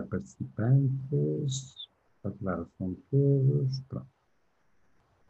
[0.10, 1.90] Participantes.
[2.24, 3.80] Ativar o som de todos.
[3.90, 4.08] Pronto.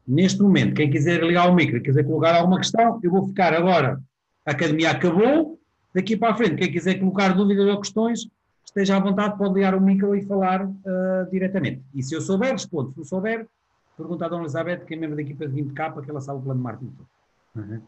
[0.07, 4.01] Neste momento, quem quiser ligar o micro, quiser colocar alguma questão, eu vou ficar agora
[4.45, 5.57] a academia acabou,
[5.93, 8.27] daqui para a frente, quem quiser colocar dúvidas ou questões,
[8.65, 11.81] esteja à vontade, pode ligar o micro e falar uh, diretamente.
[11.93, 12.91] E se eu souber, respondo.
[12.91, 13.47] Se não souber,
[13.95, 16.41] pergunta à Dona Elizabeth, que é membro da equipa de 20K, que ela sabe o
[16.41, 16.93] plano de marketing.
[17.55, 17.81] Uhum.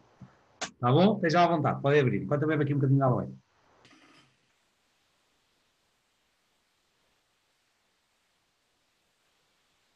[0.81, 1.15] Bom?
[1.15, 2.23] Esteja à vontade, pode abrir.
[2.23, 3.27] Enquanto eu bebo aqui um bocadinho de aloe.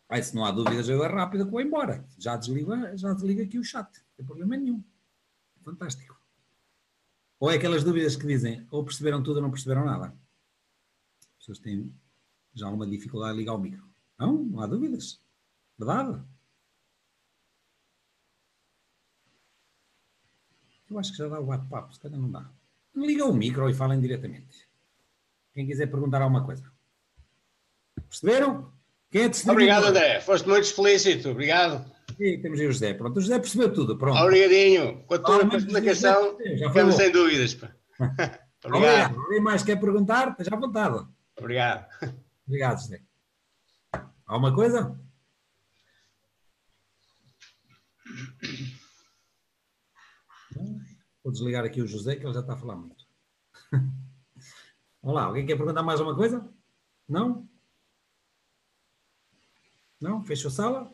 [0.10, 2.04] Aí, se não há dúvidas, eu é rápido que vou embora.
[2.18, 3.86] Já desligo, já desligo aqui o chat.
[3.86, 4.84] Não tem problema nenhum
[5.70, 6.20] fantástico.
[7.40, 10.08] Ou é aquelas dúvidas que dizem ou perceberam tudo ou não perceberam nada.
[11.22, 11.94] As pessoas têm
[12.54, 13.88] já alguma dificuldade em ligar o micro.
[14.18, 15.22] Não, não há dúvidas.
[15.78, 16.22] Verdade.
[20.90, 22.52] Eu acho que já dá o bate-papo, se calhar não dá.
[22.96, 24.68] Liga o micro e falem diretamente.
[25.54, 26.70] Quem quiser perguntar alguma coisa.
[27.96, 28.74] Perceberam?
[29.12, 30.22] Quem é Obrigado, André.
[30.22, 31.30] Foste muito explícito.
[31.30, 31.84] Obrigado.
[32.20, 32.94] E temos aí o José.
[32.94, 33.98] Pronto, o José percebeu tudo.
[33.98, 34.22] Pronto.
[34.22, 35.04] Obrigadinho.
[35.06, 37.58] Com a tua ah, explicação, ficamos sem dúvidas.
[38.64, 39.20] Obrigado.
[39.20, 40.30] Alguém mais quer perguntar?
[40.32, 41.08] Esteja à vontade.
[41.38, 41.88] Obrigado.
[42.46, 43.02] Obrigado, José.
[44.28, 45.00] Alguma coisa?
[51.24, 53.06] Vou desligar aqui o José, que ele já está a falar muito.
[55.02, 56.48] Olá, alguém quer perguntar mais alguma coisa?
[57.08, 57.48] Não?
[60.00, 60.24] Não?
[60.24, 60.94] Fecho a sala?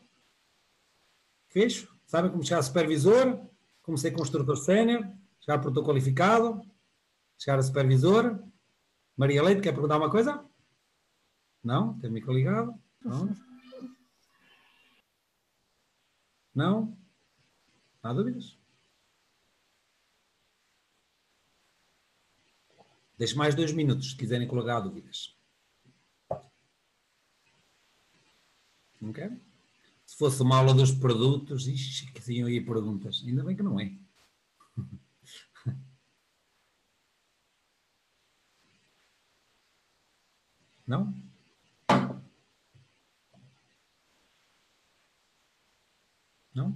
[1.48, 1.94] Fecho?
[2.06, 3.48] Sabem como chegar a supervisor?
[3.82, 5.04] Como ser construtor sénior?
[5.40, 6.62] Chegar produtor qualificado?
[7.38, 8.44] Chegar a supervisor?
[9.16, 10.44] Maria Leite, quer perguntar uma coisa?
[11.64, 11.98] Não?
[12.00, 12.74] Tem micro ligado?
[13.02, 13.36] Não?
[16.54, 16.98] Não?
[18.04, 18.58] Não há dúvidas?
[23.18, 25.35] Deixe mais dois minutos, se quiserem colocar dúvidas.
[29.02, 29.40] Não querem?
[30.06, 33.24] Se fosse uma aula dos produtos, ixi, que tinham aí perguntas.
[33.26, 33.92] Ainda bem que não é.
[40.88, 41.12] Não?
[46.54, 46.76] Não?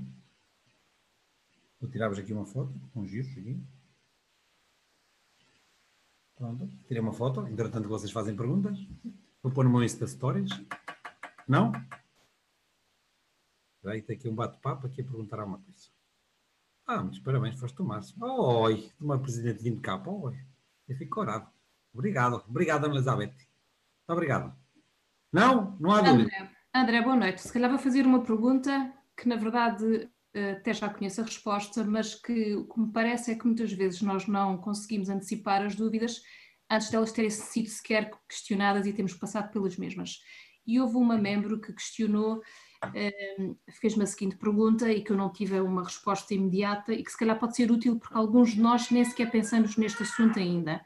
[1.80, 3.58] Vou tirar-vos aqui uma foto, com giros aqui.
[6.36, 8.78] Pronto, tirei uma foto, entretanto vocês fazem perguntas.
[9.44, 10.50] Vou pôr no meu Insta Stories.
[11.48, 11.72] Não?
[13.86, 15.88] Aí tem aqui um bate-papo aqui a perguntar alguma coisa.
[16.86, 18.16] Ah, mas parabéns, foste o Márcio.
[18.22, 20.10] Oi, uma presidente de capa.
[20.10, 20.38] Oi,
[20.88, 21.48] eu fico corado.
[21.94, 23.28] Obrigado, obrigado, Ana Elizabeth.
[23.28, 24.56] Muito obrigado.
[25.32, 25.78] Não?
[25.80, 26.30] Não há dúvida.
[26.36, 27.42] André, André, boa noite.
[27.42, 31.84] Se calhar vou fazer uma pergunta que, na verdade, eh, até já conheço a resposta,
[31.84, 35.76] mas que o que me parece é que muitas vezes nós não conseguimos antecipar as
[35.76, 36.22] dúvidas
[36.70, 40.20] antes delas terem sido sequer questionadas e temos passado pelas mesmas.
[40.66, 42.42] E houve uma membro que questionou,
[43.82, 47.18] fez-me a seguinte pergunta e que eu não tive uma resposta imediata e que se
[47.18, 50.82] calhar pode ser útil porque alguns de nós nem sequer pensamos neste assunto ainda.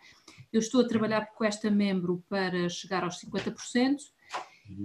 [0.51, 3.97] Eu estou a trabalhar com esta membro para chegar aos 50%,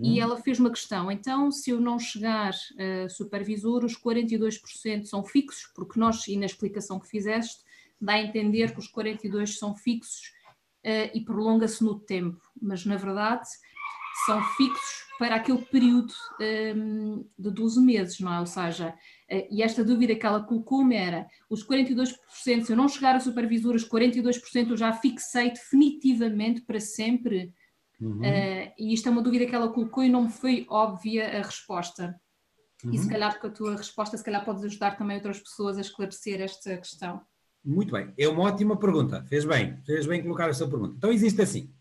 [0.03, 2.53] e ela fez uma questão, então se eu não chegar
[3.05, 7.63] a supervisor, os 42% são fixos, porque nós, e na explicação que fizeste,
[8.01, 10.33] dá a entender que os 42% são fixos
[10.85, 13.49] uh, e prolonga-se no tempo, mas na verdade
[14.27, 16.13] são fixos para aquele período
[16.77, 18.41] um, de 12 meses, não é?
[18.41, 22.89] Ou seja, uh, e esta dúvida que ela colocou-me era, os 42%, se eu não
[22.89, 27.53] chegar a supervisor, os 42% eu já fixei definitivamente para sempre
[28.01, 28.21] Uhum.
[28.21, 31.43] Uh, e isto é uma dúvida que ela colocou e não me foi óbvia a
[31.43, 32.19] resposta.
[32.85, 32.93] Uhum.
[32.93, 35.81] E se calhar com a tua resposta, se calhar podes ajudar também outras pessoas a
[35.81, 37.21] esclarecer esta questão.
[37.65, 39.25] Muito bem, é uma ótima pergunta.
[39.29, 40.95] Fez bem, fez bem colocar essa pergunta.
[40.97, 41.73] Então existe assim.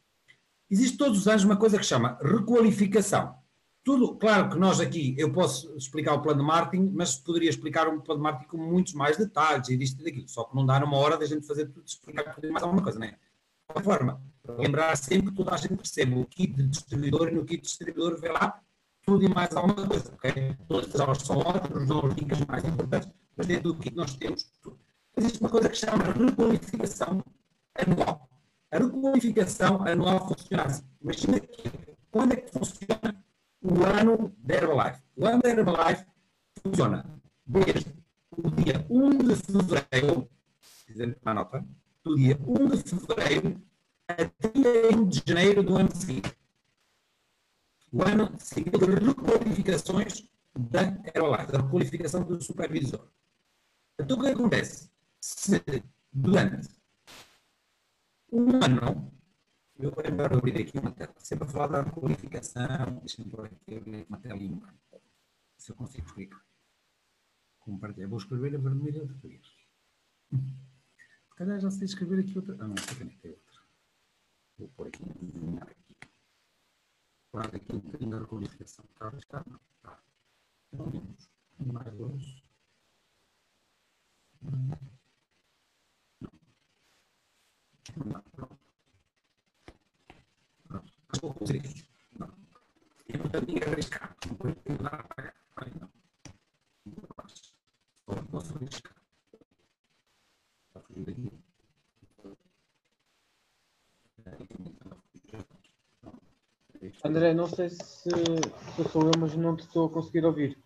[0.70, 3.36] Existe todos os anos uma coisa que se chama requalificação.
[3.84, 7.88] Tudo, claro que nós aqui, eu posso explicar o plano de marketing, mas poderia explicar
[7.88, 10.28] um plano de marketing com muitos mais detalhes e disto e daquilo.
[10.28, 13.00] Só que não dá numa hora da gente fazer tudo, explicar tudo mais alguma coisa,
[13.00, 13.12] não é?
[13.12, 13.18] De
[13.66, 14.22] qualquer forma,
[14.58, 17.68] lembrar sempre que toda a gente percebe o kit de distribuidor e no kit de
[17.68, 18.60] distribuidor vê lá
[19.06, 20.58] tudo e mais alguma coisa, ok?
[20.68, 24.14] Todas as aulas são ótimas, não as dicas mais importantes, mas dentro do kit nós
[24.18, 24.78] temos tudo.
[25.16, 27.24] Existe uma coisa que se chama requalificação
[27.74, 28.17] anual.
[28.78, 30.84] A requalificação anual funciona assim.
[31.02, 31.64] Imagina que
[32.12, 33.26] quando é que funciona
[33.60, 35.02] o ano da Herbalife?
[35.16, 36.06] O ano da Herbalife
[36.62, 37.04] funciona
[37.44, 37.92] desde
[38.38, 40.30] o dia 1 de fevereiro,
[40.88, 41.66] dizendo uma nota,
[42.04, 43.62] do dia 1 de fevereiro
[44.08, 46.38] a 31 de janeiro do ano seguinte.
[47.92, 53.08] O ano seguinte requalificações da Herbalife, da requalificação do supervisor.
[54.00, 54.92] Então, o que acontece?
[55.20, 55.64] Se
[56.14, 56.77] durante
[58.32, 59.12] um ano,
[59.80, 64.20] eu vou agora abrir aqui uma tela, sempre falar da requalificação, deixa-me pôr aqui uma
[64.20, 64.62] telinha,
[65.58, 66.44] se eu consigo explicar.
[67.60, 68.08] Compartilhar.
[68.08, 69.46] Vou escrever a vermelha de português.
[70.32, 72.56] Se calhar já sei escrever aqui outra.
[72.60, 73.62] Ah, não, esta caneta é outra.
[74.58, 75.96] Vou pôr aqui, desenhar aqui.
[77.32, 78.86] Claro, aqui um bocadinho da requalificação.
[78.86, 79.46] Está a arriscar?
[79.50, 79.60] Não.
[79.76, 80.02] Está.
[81.60, 82.44] Mais longe.
[87.96, 88.24] Não.
[88.38, 88.50] Não.
[90.70, 90.84] Não.
[92.20, 92.34] Não.
[93.08, 94.16] Eu não tenho arriscar.
[94.28, 95.36] Não vou dar a pagar.
[95.56, 95.90] Falei, não.
[96.86, 97.54] Não posso.
[98.08, 98.96] Não posso arriscar.
[100.68, 101.32] Está fugindo aqui.
[107.04, 110.58] André, não sei se, se sou eu, mas não te estou a conseguir ouvir.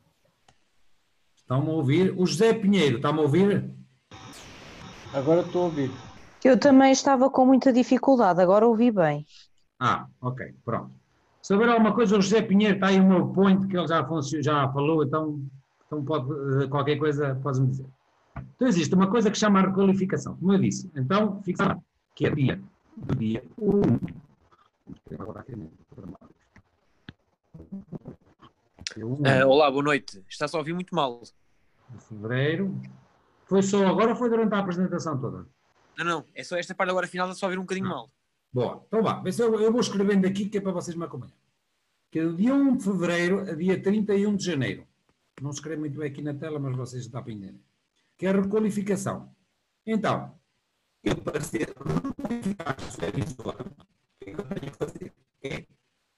[1.35, 2.11] Estão-me a ouvir?
[2.17, 3.73] O José Pinheiro, está-me a ouvir?
[5.13, 5.91] Agora estou a ouvir.
[6.43, 9.25] Eu também estava com muita dificuldade, agora ouvi bem.
[9.79, 10.91] Ah, ok, pronto.
[11.41, 14.07] Se houver alguma coisa, o José Pinheiro está aí o meu point que ele já,
[14.41, 15.41] já falou, então,
[15.85, 16.29] então pode,
[16.63, 17.87] eh, qualquer coisa podes-me dizer.
[18.55, 20.91] Então existe uma coisa que chama a requalificação, como eu disse.
[20.95, 21.77] Então, fixa
[22.15, 22.61] que é dia
[22.95, 23.81] do dia 1.
[28.97, 30.23] Uh, olá, boa noite.
[30.29, 31.21] Está-se a ouvir muito mal.
[31.89, 32.75] De fevereiro.
[33.45, 35.45] Foi só agora ou foi durante a apresentação toda?
[35.97, 36.25] Não, não.
[36.33, 38.11] É só esta parte agora final, está-se a ouvir um bocadinho mal.
[38.51, 38.83] Boa.
[38.87, 39.23] Então vá.
[39.39, 41.39] Eu, vou escrevendo aqui que é para vocês me acompanharem.
[42.11, 44.87] Que é do dia 1 de fevereiro a dia 31 de janeiro.
[45.41, 47.55] Não se escreve muito bem aqui na tela, mas vocês estão a entender.
[48.17, 49.33] Que é a requalificação.
[49.85, 50.37] Então,
[51.03, 55.13] eu para ser requalificado supervisor, o que eu tenho que fazer?
[55.43, 55.65] É,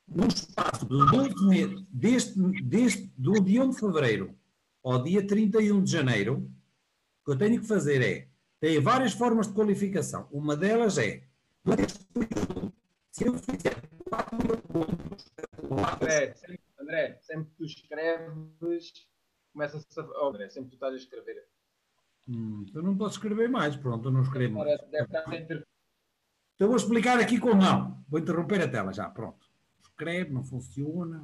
[0.07, 4.35] no espaço de 12 meses, deste, deste, do dia 1 de fevereiro
[4.83, 6.51] ao dia 31 de janeiro,
[7.21, 8.27] o que eu tenho que fazer é,
[8.63, 10.25] tem várias formas de qualificação.
[10.31, 11.21] Uma delas é,
[13.11, 13.75] se eu fizer
[14.09, 15.33] 4 mil pontos...
[16.01, 18.93] André, sempre, André, sempre que tu escreves,
[19.51, 20.03] começa-se a...
[20.05, 21.45] Oh, André, sempre que tu estás a escrever.
[22.25, 24.79] Hum, eu não posso escrever mais, pronto, eu não escrevo mais.
[24.81, 25.65] Então
[26.59, 28.01] eu vou explicar aqui como não.
[28.07, 29.45] Vou interromper a tela já, pronto.
[29.81, 31.21] Escreve, não funciona.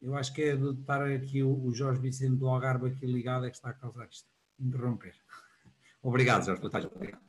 [0.00, 3.50] Eu acho que é de estar aqui o, Jorge Vicente do Algarve aqui ligado é
[3.50, 4.28] que está a causar isto.
[4.56, 5.25] Interromper.
[6.06, 7.20] Obrigado, Jorge, por estás obrigado.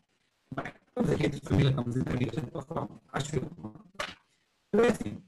[0.53, 2.87] Bem, estamos aqui de família, estamos entre amigos, gente pode falar.
[3.11, 5.23] Acho que então é assim.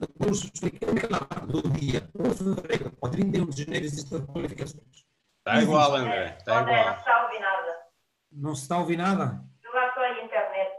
[0.00, 5.06] Depois expliquei lá do dia 1 de fevereiro ao 31 de janeiro existem qualificações.
[5.38, 6.36] Está igual, André.
[6.36, 6.84] Está igual.
[6.84, 7.84] Não se está a ouvir nada.
[8.32, 9.44] Não se está a ouvir nada?
[9.62, 10.72] Eu lá só a internet.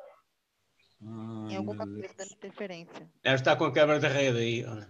[1.02, 3.10] Ai, Tem alguma coisa de interferência.
[3.24, 4.66] Deve estar com a câmera da rede aí.
[4.66, 4.90] Olha.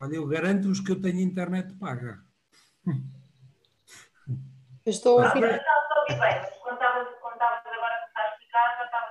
[0.00, 2.22] Olha, eu garanto-vos que eu tenho internet paga.
[4.86, 5.40] Eu estou a ouvir.
[5.40, 9.06] Não, estou a ouvir bem, mas quando estavas agora a explicar, já estava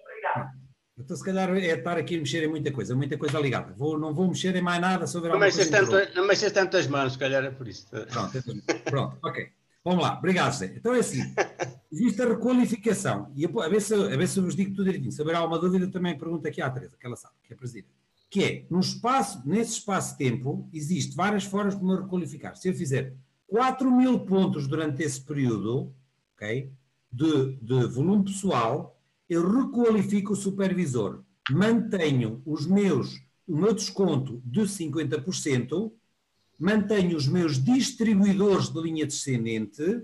[0.00, 0.62] empregado.
[0.98, 3.72] Então, se calhar, é estar aqui a mexer em muita coisa, muita coisa ligada.
[3.72, 7.14] Vou, não vou mexer em mais nada sobre não mexes tanto, Não mexes tantas mãos,
[7.14, 7.88] se calhar é por isso.
[7.90, 8.54] Pronto, então,
[8.84, 9.50] pronto, ok.
[9.84, 10.66] Vamos lá, obrigado, Zé.
[10.76, 11.34] Então é assim:
[11.90, 13.32] existe a requalificação.
[13.34, 15.10] E a ver, se, a ver se eu vos digo tudo direitinho.
[15.10, 17.88] Se houver alguma dúvida, também pergunto aqui à Teresa, que ela sabe, que é presidente
[18.32, 22.56] que é, no espaço, nesse espaço-tempo, existe várias formas de me requalificar.
[22.56, 23.12] Se eu fizer
[23.46, 25.94] 4 mil pontos durante esse período,
[26.42, 26.72] ok,
[27.10, 34.62] de, de volume pessoal, eu requalifico o supervisor, mantenho os meus, o meu desconto de
[34.62, 35.92] 50%,
[36.58, 40.02] mantenho os meus distribuidores de linha descendente,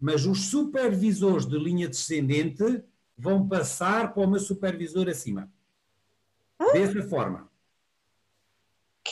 [0.00, 2.82] mas os supervisores de linha descendente
[3.16, 5.50] vão passar para o meu supervisor acima.
[6.72, 7.48] Dessa forma.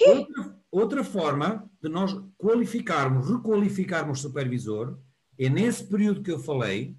[0.06, 4.98] Outra, outra forma de nós qualificarmos, requalificarmos supervisor,
[5.38, 6.96] é nesse período que eu falei,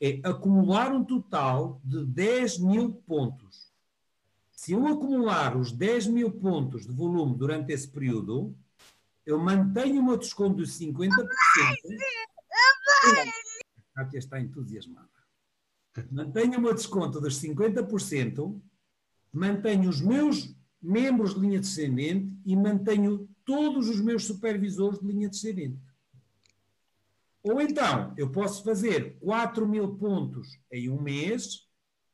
[0.00, 3.72] é acumular um total de 10 mil pontos.
[4.50, 8.56] Se eu acumular os 10 mil pontos de volume durante esse período,
[9.24, 11.18] eu mantenho o meu desconto de 50%.
[13.76, 15.08] A Kátia está entusiasmada.
[16.10, 18.60] Mantenho o meu desconto dos 50%,
[19.32, 25.28] mantenho os meus membros de linha descendente e mantenho todos os meus supervisores de linha
[25.28, 25.78] descendente.
[27.42, 31.68] Ou então, eu posso fazer 4 mil pontos em um mês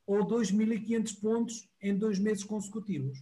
[0.07, 3.19] ou 2.500 pontos em dois meses consecutivos.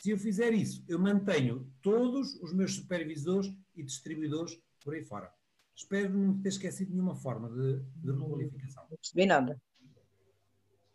[0.00, 5.32] Se eu fizer isso, eu mantenho todos os meus supervisores e distribuidores por aí fora.
[5.76, 8.82] Espero não ter esquecido nenhuma forma de, de requalificação.
[8.90, 9.62] Não percebi nada.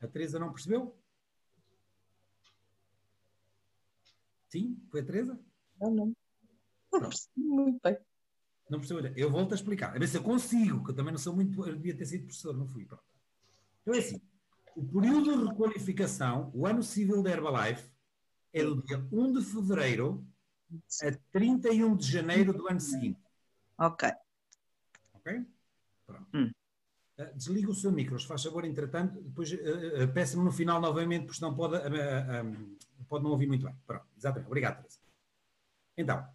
[0.02, 0.96] A Teresa não percebeu?
[4.50, 4.78] Sim?
[4.90, 5.40] Foi a Teresa?
[5.80, 6.14] Não, não.
[6.92, 7.98] Não percebi muito bem.
[8.70, 9.14] Não percebeu?
[9.16, 9.96] Eu volto a explicar.
[9.96, 11.68] A ver se eu consigo, que eu também não sou muito.
[11.68, 12.86] Eu devia ter sido professor, não fui.
[12.86, 13.04] Pronto.
[13.82, 14.20] Então é assim:
[14.76, 17.90] o período de requalificação, o ano civil da Herbalife,
[18.52, 20.26] é do dia 1 de fevereiro
[21.04, 23.20] a 31 de janeiro do ano seguinte.
[23.78, 24.10] Ok.
[25.14, 25.46] Ok?
[26.08, 26.28] Pronto.
[26.34, 26.52] Hum.
[27.18, 30.82] Uh, desliga o seu micro, se faz favor, entretanto, depois uh, uh, peça-me no final
[30.82, 31.78] novamente, porque senão pode
[33.08, 33.76] pode não ouvir muito bem.
[33.86, 34.48] Pronto, exatamente.
[34.48, 35.00] Obrigado, Teresa.
[35.98, 36.28] Então,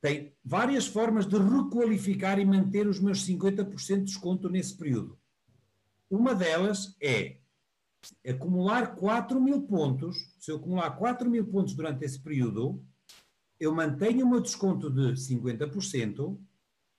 [0.00, 5.18] tem várias formas de requalificar e manter os meus 50% de desconto nesse período.
[6.08, 7.38] Uma delas é
[8.26, 10.16] acumular 4 mil pontos.
[10.38, 12.82] Se eu acumular 4 mil pontos durante esse período,
[13.58, 16.38] eu mantenho o meu desconto de 50%,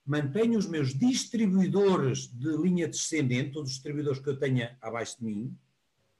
[0.04, 5.24] mantenho os meus distribuidores de linha descendente, todos os distribuidores que eu tenha abaixo de
[5.24, 5.56] mim,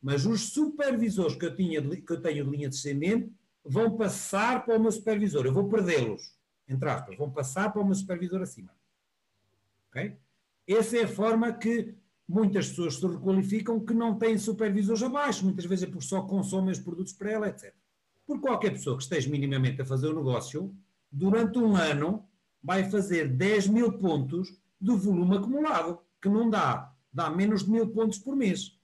[0.03, 3.31] Mas os supervisores que eu, tinha, que eu tenho de linha descendente
[3.63, 5.45] vão passar para o meu supervisor.
[5.45, 6.35] Eu vou perdê-los,
[6.71, 8.71] entre aspas, vão passar para o meu supervisor acima.
[9.89, 10.17] Ok?
[10.67, 11.95] Essa é a forma que
[12.29, 16.71] muitas pessoas se requalificam que não têm supervisores abaixo, muitas vezes é porque só consomem
[16.71, 17.75] os produtos para ela, etc.
[18.25, 20.73] Por qualquer pessoa que esteja minimamente a fazer o negócio,
[21.11, 22.25] durante um ano
[22.63, 27.89] vai fazer 10 mil pontos de volume acumulado, que não dá, dá menos de mil
[27.89, 28.79] pontos por mês.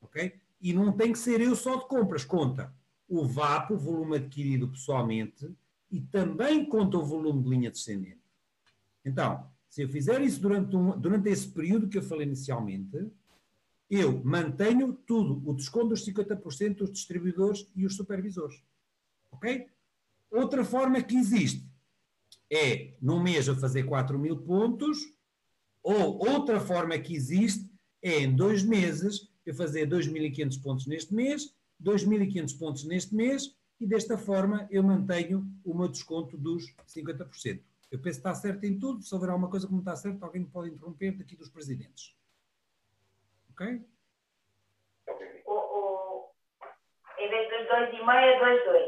[0.00, 0.32] Ok?
[0.60, 2.72] E não tem que ser eu só de compras, conta
[3.08, 5.52] o VAP, o volume adquirido pessoalmente,
[5.94, 8.18] e também conta o volume de linha descendente.
[9.04, 13.08] Então, se eu fizer isso durante, um, durante esse período que eu falei inicialmente,
[13.88, 18.60] eu mantenho tudo, o desconto dos 50% dos distribuidores e os supervisores.
[19.30, 19.68] Ok?
[20.32, 21.64] Outra forma que existe
[22.50, 24.98] é, num mês, eu fazer 4 mil pontos,
[25.80, 27.70] ou outra forma que existe
[28.02, 33.54] é, em dois meses, eu fazer 2.500 pontos neste mês, 2.500 pontos neste mês,
[33.84, 37.62] e desta forma eu mantenho o meu desconto dos 50%.
[37.90, 39.02] Eu penso que está certo em tudo.
[39.02, 42.16] Se houver alguma coisa que não está certo, alguém me pode interromper daqui dos presidentes.
[43.50, 43.84] Ok?
[45.46, 46.30] O, o,
[47.18, 48.86] em vez dos 2,5 é 2,2.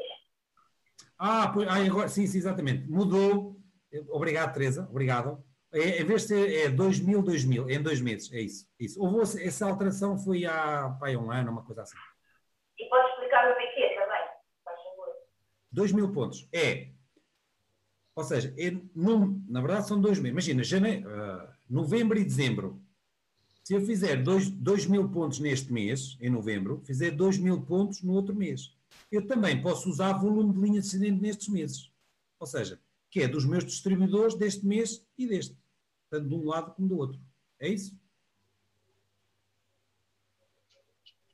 [1.18, 2.88] Ah, pois, ah, agora, sim, sim, exatamente.
[2.88, 3.61] Mudou.
[4.09, 4.88] Obrigado, Teresa.
[4.90, 5.44] Obrigado.
[5.74, 8.66] É, em vez de ser é 2000, 2000, em dois meses, é isso.
[8.80, 8.99] isso.
[8.99, 11.99] Houve essa alteração foi há pai, um ano, uma coisa assim.
[12.78, 14.24] E pode explicar o porquê também,
[14.64, 15.14] faz favor.
[15.77, 16.49] 2 mil pontos.
[16.53, 16.89] É
[18.16, 20.33] ou seja, é num, na verdade são dois meses.
[20.33, 22.81] Imagina, janeiro, uh, novembro e dezembro.
[23.62, 28.14] Se eu fizer 2 mil pontos neste mês, em novembro, fizer 2 mil pontos no
[28.14, 28.74] outro mês.
[29.12, 31.91] Eu também posso usar volume de linha descendente nestes meses.
[32.41, 35.55] Ou seja, que é dos meus distribuidores deste mês e deste.
[36.09, 37.20] Tanto de um lado como do outro.
[37.61, 37.95] É isso?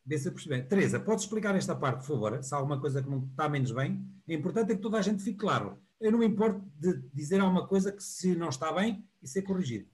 [0.05, 0.66] Vê se perceber.
[0.66, 2.42] Teresa, podes explicar esta parte, por favor?
[2.42, 4.05] Se há alguma coisa que não está menos bem.
[4.28, 7.40] É importante é que toda a gente fique claro eu não me importo de dizer
[7.40, 9.88] alguma coisa que se não está bem e ser corrigido.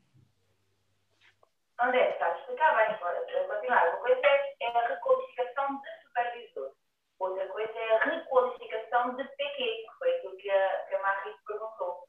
[1.79, 3.21] André, está a explicar bem agora.
[3.21, 6.73] Para continuar, uma coisa é, é a requalificação de supervisor,
[7.19, 11.31] outra coisa é a requalificação de PQ, que foi aquilo que a, que a Marri
[11.47, 12.05] perguntou.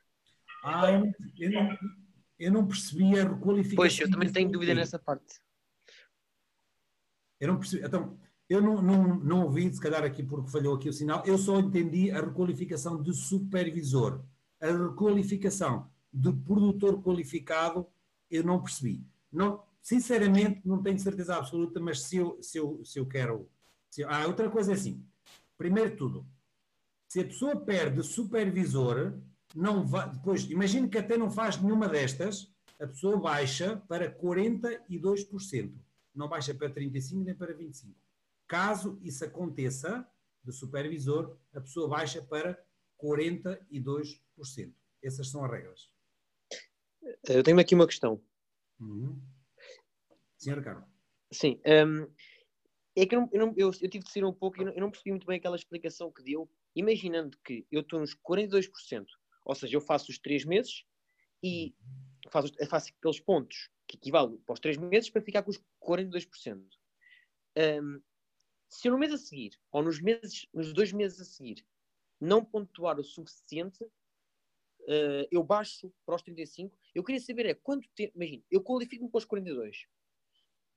[0.64, 1.78] Ah, eu não, eu, não,
[2.40, 3.76] eu não percebi a requalificação.
[3.76, 5.42] Pois, eu também tenho dúvida nessa parte.
[7.40, 7.86] Eu não percebi.
[7.86, 8.18] Então,
[8.50, 11.60] eu não, não, não ouvi, se calhar aqui porque falhou aqui o sinal, eu só
[11.60, 14.24] entendi a requalificação de supervisor.
[14.60, 17.86] A requalificação de produtor qualificado,
[18.30, 19.06] eu não percebi.
[19.32, 23.48] Não, sinceramente, não tenho certeza absoluta, mas se eu, se eu, se eu quero.
[23.90, 25.06] Se eu, ah, outra coisa é assim:
[25.56, 26.26] primeiro de tudo,
[27.08, 29.14] se a pessoa perde supervisor,
[29.56, 35.72] não vai, depois, imagine que até não faz nenhuma destas, a pessoa baixa para 42%.
[36.20, 37.96] Não baixa para 35% nem para 25%.
[38.46, 40.06] Caso isso aconteça,
[40.44, 42.62] de supervisor, a pessoa baixa para
[43.02, 44.20] 42%.
[45.02, 45.90] Essas são as regras.
[47.24, 48.22] Eu tenho aqui uma questão.
[48.82, 49.18] Uhum.
[50.38, 50.84] Senhor Carlos.
[51.32, 51.62] Sim.
[51.66, 52.14] Um,
[52.98, 54.70] é que eu, não, eu, não, eu, eu, tive de sair um pouco e eu,
[54.72, 59.06] eu não percebi muito bem aquela explicação que deu, imaginando que eu estou nos 42%,
[59.46, 60.84] ou seja, eu faço os 3 meses
[61.42, 61.74] e
[62.32, 66.64] faço, faço aqueles pontos que equivalem para os 3 meses para ficar com os 42%.
[67.58, 68.02] Um,
[68.70, 71.66] se eu no mês a seguir, ou nos, meses, nos dois meses a seguir,
[72.22, 76.78] não pontuar o suficiente, uh, eu baixo para os 35.
[76.94, 78.14] Eu queria saber é quanto tempo.
[78.16, 79.86] Imagina, eu qualifico-me para os 42.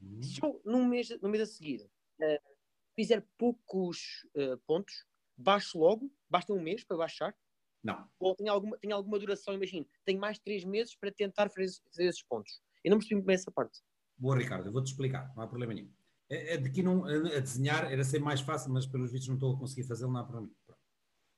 [0.01, 0.23] Uhum.
[0.23, 1.83] Se eu no mês, no mês a seguir
[2.21, 2.57] uh,
[2.95, 7.37] fizer poucos uh, pontos, baixo logo, basta um mês para baixar.
[7.83, 8.07] Não.
[8.19, 12.05] Ou tem alguma, tem alguma duração, imagino, tenho mais três meses para tentar fazer, fazer
[12.07, 12.63] esses pontos.
[12.85, 13.81] Eu não percebi bem essa parte.
[14.17, 15.91] Boa, Ricardo, eu vou-te explicar, não há problema nenhum.
[16.31, 19.35] É, é de que não, a desenhar era ser mais fácil, mas pelos vistos não
[19.35, 20.51] estou a conseguir fazê-lo, não há problema.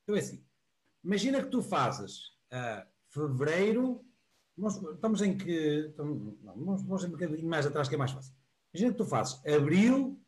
[0.02, 0.44] Então é assim,
[1.02, 4.04] imagina que tu fazes uh, fevereiro,
[4.56, 8.34] nós, estamos em que, estamos, não, nós, um bocadinho mais atrás que é mais fácil.
[8.72, 10.20] Imagina que tu fazes abril,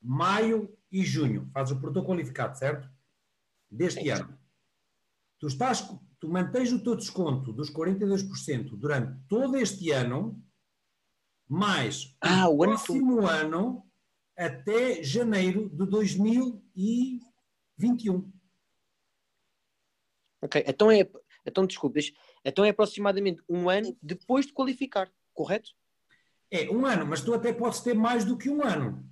[0.00, 2.88] maio e junho, fazes o produtor qualificado, certo?
[3.70, 4.38] Deste ano.
[5.42, 5.82] Tu, estás,
[6.20, 10.40] tu mantens o teu desconto dos 42% durante todo este ano,
[11.48, 13.84] mais ah, o próximo ano
[14.36, 18.32] até janeiro de 2021.
[20.42, 21.10] Ok, então é,
[21.44, 22.12] então desculpas,
[22.44, 25.72] então é aproximadamente um ano depois de qualificar, correto?
[26.52, 29.04] É, um ano, mas tu até podes ter mais do que um ano.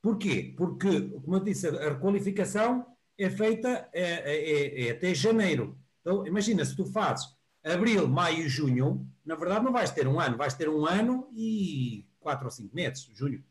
[0.00, 0.54] Porquê?
[0.56, 2.86] Porque, como eu disse, a requalificação
[3.24, 5.78] é feita é, é, é, é até janeiro.
[6.00, 7.26] Então, imagina, se tu fazes
[7.62, 11.28] abril, maio e junho, na verdade não vais ter um ano, vais ter um ano
[11.34, 13.44] e quatro ou cinco meses, junho.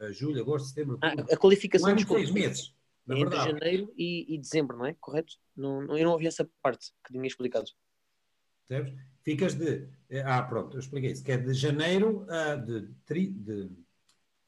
[0.00, 0.98] uh, julho, agosto, setembro.
[1.02, 2.74] Ah, a qualificação um dos seis meses.
[3.08, 4.94] é entre janeiro e, e, dezembro, não é?
[5.00, 5.34] Correto?
[5.56, 7.70] Não, eu não ouvi essa parte que tinha explicado.
[8.66, 8.94] Percebes?
[9.22, 9.88] Ficas de.
[10.10, 11.24] Eh, ah, pronto, eu expliquei isso.
[11.24, 12.54] Que é de janeiro a.
[12.54, 13.70] de, de,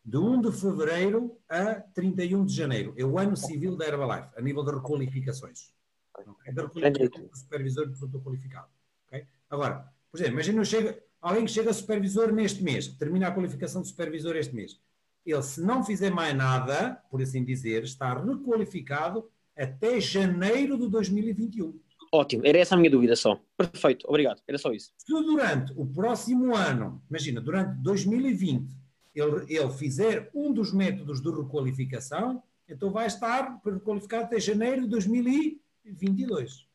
[0.04, 2.94] de 1 de fevereiro a 31 de janeiro.
[2.96, 5.72] É o ano civil da Herbalife, a nível de requalificações.
[6.16, 6.52] Okay?
[6.52, 8.68] Da requalificação do supervisor de produto qualificado.
[9.08, 9.26] Okay?
[9.48, 13.82] Agora, por exemplo, imagina chega, alguém que chega a supervisor neste mês, termina a qualificação
[13.82, 14.80] de supervisor este mês.
[15.24, 21.78] Ele, se não fizer mais nada, por assim dizer, está requalificado até janeiro de 2021.
[22.12, 23.40] Ótimo, era essa a minha dúvida só.
[23.56, 24.92] Perfeito, obrigado, era só isso.
[24.96, 28.74] Se durante o próximo ano, imagina, durante 2020,
[29.20, 34.88] ele, ele fizer um dos métodos de requalificação, então vai estar requalificado até janeiro de
[34.88, 36.68] 2022.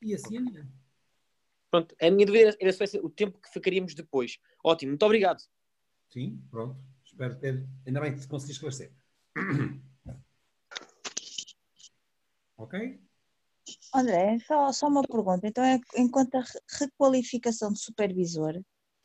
[0.00, 0.72] E assim adiante.
[1.70, 4.38] Pronto, a minha dúvida era só o tempo que ficaríamos depois.
[4.62, 5.42] Ótimo, muito obrigado.
[6.10, 6.76] Sim, pronto.
[7.04, 7.66] Espero ter.
[7.86, 8.92] Ainda bem que consegui esclarecer.
[12.58, 13.00] ok?
[13.94, 15.46] André, só, só uma pergunta.
[15.46, 16.44] Então, é, enquanto a
[16.78, 18.60] requalificação de supervisor,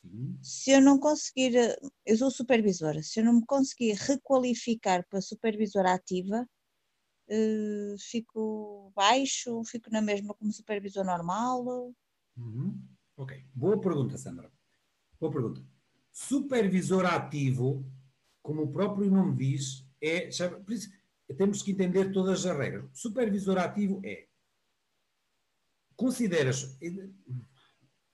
[0.08, 0.38] Sim.
[0.42, 1.54] se eu não conseguir,
[2.06, 6.48] eu sou supervisora, se eu não me conseguir requalificar para supervisora ativa,
[7.30, 11.94] uh, fico baixo, fico na mesma como supervisor normal?
[12.38, 12.82] Uhum.
[13.16, 14.52] Ok, boa pergunta, Sandra.
[15.20, 15.62] Boa pergunta.
[16.12, 17.86] Supervisor ativo,
[18.42, 20.30] como o próprio nome diz, é.
[20.30, 20.90] isso,
[21.38, 22.90] temos que entender todas as regras.
[22.94, 24.28] Supervisor ativo é
[25.98, 26.78] consideras.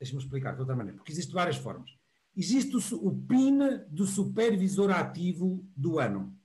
[0.03, 1.89] Deixa-me explicar de outra maneira, porque existem várias formas.
[2.35, 6.37] Existe o, o PIN do supervisor ativo do ano.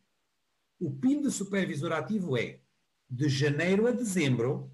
[0.79, 2.61] O PIN do supervisor ativo é
[3.11, 4.71] de janeiro a dezembro,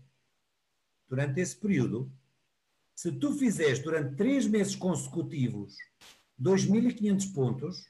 [1.09, 2.13] durante esse período,
[2.95, 5.79] se tu fizeres durante três meses consecutivos
[6.39, 7.87] 2.500 pontos,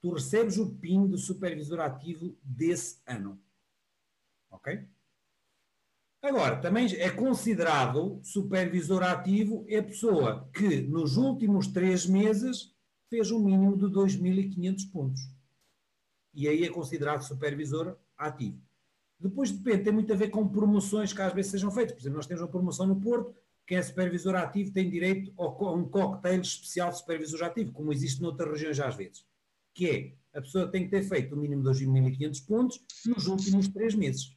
[0.00, 3.42] tu recebes o PIN do supervisor ativo desse ano.
[4.48, 4.86] Ok?
[6.22, 12.74] Agora, também é considerado supervisor ativo é a pessoa que nos últimos três meses
[13.08, 15.20] fez um mínimo de 2.500 pontos.
[16.34, 18.60] E aí é considerado supervisor ativo.
[19.18, 21.92] Depois depende, tem muito a ver com promoções que às vezes sejam feitas.
[21.92, 23.34] Por exemplo, nós temos uma promoção no Porto,
[23.66, 28.22] quem é supervisor ativo tem direito a um cocktail especial de supervisor ativo, como existe
[28.22, 29.24] noutras regiões às vezes.
[29.74, 33.68] Que é, a pessoa tem que ter feito o mínimo de 2.500 pontos nos últimos
[33.68, 34.35] três meses.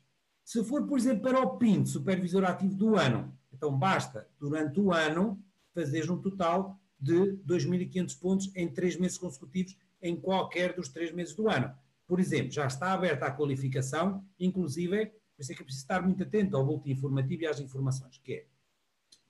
[0.49, 4.91] Se for, por exemplo, para o PIN, supervisor ativo do ano, então basta, durante o
[4.91, 5.39] ano,
[5.75, 11.35] fazeres um total de 2.500 pontos em três meses consecutivos em qualquer dos três meses
[11.35, 11.71] do ano.
[12.07, 16.01] Por exemplo, já está aberta a qualificação, inclusive, por isso é que é preciso estar
[16.01, 18.45] muito atento ao boletim informativo e às informações, que é,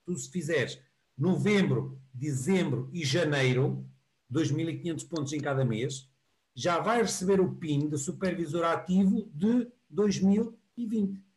[0.06, 0.80] tu se fizeres
[1.18, 3.86] novembro, dezembro e janeiro,
[4.32, 6.08] 2.500 pontos em cada mês,
[6.54, 11.30] já vai receber o PIN de supervisor ativo de 2000 2020.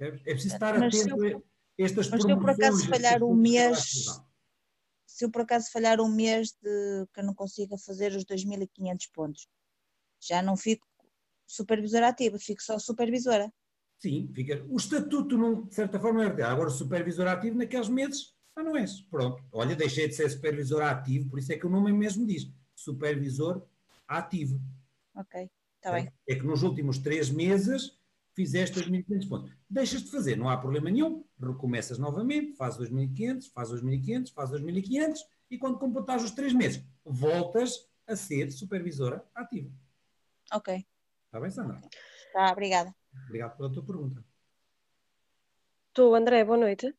[0.00, 1.42] É preciso estar mas atento eu, a
[1.82, 4.04] estas Mas se eu por acaso falhar um mês,
[5.06, 9.10] se eu por acaso falhar um mês de que eu não consiga fazer os 2.500
[9.12, 9.48] pontos,
[10.20, 10.86] já não fico
[11.46, 13.52] supervisora ativa, fico só supervisora.
[13.98, 14.64] Sim, fica.
[14.70, 19.02] O estatuto, de certa forma, é agora supervisor ativo naqueles meses, ah, não és.
[19.02, 19.44] Pronto.
[19.52, 23.66] Olha, deixei de ser supervisor ativo, por isso é que o nome mesmo diz supervisor
[24.08, 24.58] ativo.
[25.14, 25.50] Ok.
[25.80, 26.12] Está bem.
[26.28, 27.98] É que nos últimos três meses
[28.34, 29.52] fizeste 2.500 pontos.
[29.68, 31.24] Deixas de fazer, não há problema nenhum.
[31.40, 35.18] Recomeças novamente, faz 2.500, faz 2.500, faz 2.500
[35.50, 39.70] e quando completares os três meses, voltas a ser supervisora ativa.
[40.52, 40.86] Ok.
[41.26, 41.80] Está bem, Sandra?
[42.32, 42.94] Tá, obrigada.
[43.26, 44.22] Obrigado pela tua pergunta.
[45.88, 46.94] Estou, André, boa noite.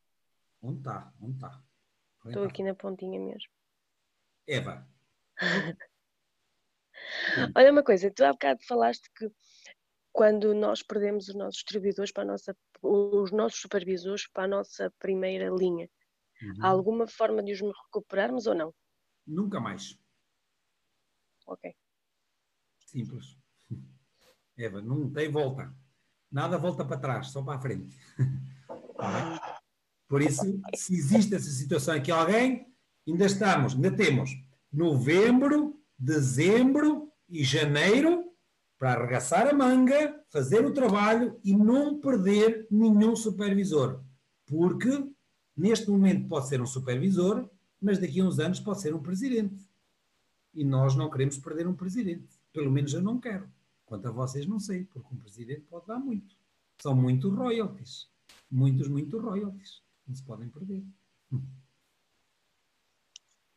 [0.62, 1.14] Onde está?
[1.22, 1.64] Onde está?
[2.26, 3.50] Estou aqui na pontinha mesmo.
[4.48, 4.88] Eva.
[7.56, 9.30] Olha uma coisa, tu há bocado falaste que
[10.12, 14.92] quando nós perdemos os nossos distribuidores para a nossa, os nossos supervisores para a nossa
[15.00, 15.90] primeira linha,
[16.42, 16.66] uhum.
[16.66, 18.74] há alguma forma de os recuperarmos ou não?
[19.26, 19.98] Nunca mais.
[21.48, 21.74] Ok.
[22.80, 23.38] Simples.
[24.58, 25.74] Eva, não tem volta.
[26.30, 27.98] Nada volta para trás, só para a frente.
[29.02, 29.60] Tá
[30.08, 30.44] Por isso,
[30.76, 32.72] se existe essa situação aqui alguém,
[33.08, 34.30] ainda estamos, ainda temos
[34.72, 38.34] novembro, dezembro e janeiro
[38.80, 44.02] para arregaçar a manga, fazer o trabalho e não perder nenhum supervisor.
[44.48, 45.08] Porque
[45.56, 47.48] neste momento pode ser um supervisor,
[47.80, 49.70] mas daqui a uns anos pode ser um presidente.
[50.56, 52.28] E nós não queremos perder um presidente.
[52.52, 53.48] Pelo menos eu não quero.
[53.86, 56.36] Quanto a vocês, não sei, porque um presidente pode dar muito.
[56.82, 58.10] São muitos royalties.
[58.50, 59.84] Muitos, muitos royalties.
[60.08, 60.84] Não se podem perder.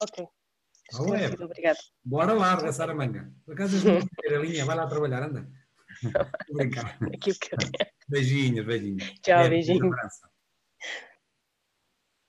[0.03, 0.29] Ok.
[0.93, 1.27] Acho é.
[1.43, 1.79] Obrigada.
[2.05, 3.33] Bora lá, arregaçar a manga.
[3.45, 5.49] Por acaso és a linha, vai lá trabalhar, anda.
[6.53, 6.99] Brincar.
[8.09, 9.15] Beijinhos, beijinhos.
[9.23, 9.91] Tchau, é, beijinho.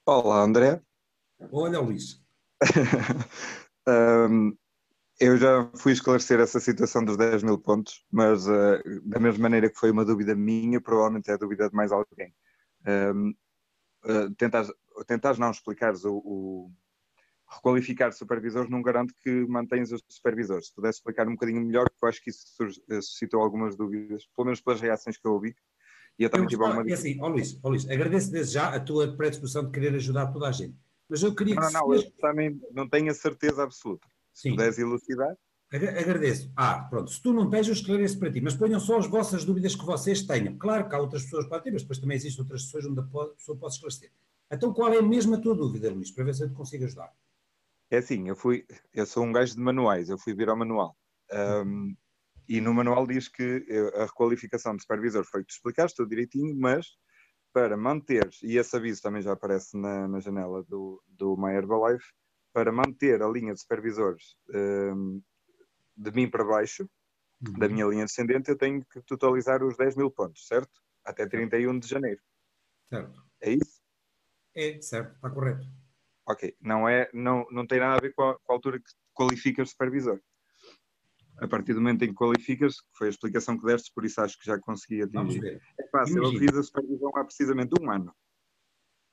[0.05, 0.81] Olá, André.
[1.51, 2.23] Olha, Luís.
[3.87, 4.55] um,
[5.19, 9.69] eu já fui esclarecer essa situação dos 10 mil pontos, mas uh, da mesma maneira
[9.69, 12.33] que foi uma dúvida minha, provavelmente é a dúvida de mais alguém.
[12.87, 13.29] Um,
[14.05, 14.71] uh, tentares,
[15.07, 16.71] tentares não explicares o, o
[17.47, 20.67] requalificar supervisores não garante que mantenhas os supervisores.
[20.67, 22.45] Se pudesse explicar um bocadinho melhor, porque eu acho que isso
[22.89, 25.55] eh, suscitou algumas dúvidas, pelo menos pelas reações que eu ouvi.
[26.17, 26.89] E eu também eu tive alguma...
[26.89, 30.27] É assim, ó Luís, ó Luís, agradeço desde já a tua predisposição de querer ajudar
[30.27, 30.75] toda a gente.
[31.09, 31.73] Mas eu queria não, que...
[31.73, 34.07] Não, não, eu também não tenho a certeza absoluta.
[34.33, 34.51] Se Sim.
[34.51, 35.35] puderes elucidar.
[35.71, 36.51] Agradeço.
[36.55, 39.43] Ah, pronto, se tu não tens, eu esclareço para ti, mas ponham só as vossas
[39.43, 40.57] dúvidas que vocês tenham.
[40.57, 42.99] Claro que há outras pessoas que podem ter, mas depois também existem outras pessoas onde
[42.99, 44.11] a pessoa pode esclarecer.
[44.51, 47.11] Então, qual é mesmo a tua dúvida, Luís, para ver se eu te consigo ajudar?
[47.95, 50.97] É assim, eu fui, eu sou um gajo de manuais, eu fui ver ao manual.
[51.31, 51.95] Um,
[52.45, 53.65] e no manual diz que
[53.95, 56.87] a requalificação de supervisor foi que tu explicaste tudo direitinho, mas
[57.53, 62.05] para manter, e esse aviso também já aparece na, na janela do, do My Herbalife,
[62.51, 65.21] para manter a linha de supervisores um,
[65.95, 66.89] de mim para baixo,
[67.47, 67.53] uhum.
[67.53, 70.81] da minha linha descendente, eu tenho que totalizar os 10 mil pontos, certo?
[71.01, 72.21] Até 31 de janeiro.
[72.89, 73.23] Certo.
[73.39, 73.81] É isso?
[74.53, 75.65] É, certo, está correto.
[76.27, 78.85] Ok, não, é, não, não tem nada a ver com a, com a altura que
[79.13, 80.19] qualificas supervisor.
[81.37, 84.21] A partir do momento em que qualificas, que foi a explicação que deste, por isso
[84.21, 85.17] acho que já consegui atingir.
[85.17, 85.61] Vamos ver.
[85.79, 88.15] É fácil, eu fiz a supervisão há precisamente um ano.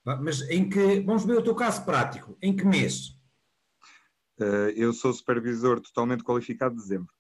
[0.05, 3.11] Mas em que, vamos ver o teu caso prático, em que mês?
[4.41, 7.15] Uh, eu sou supervisor totalmente qualificado de dezembro.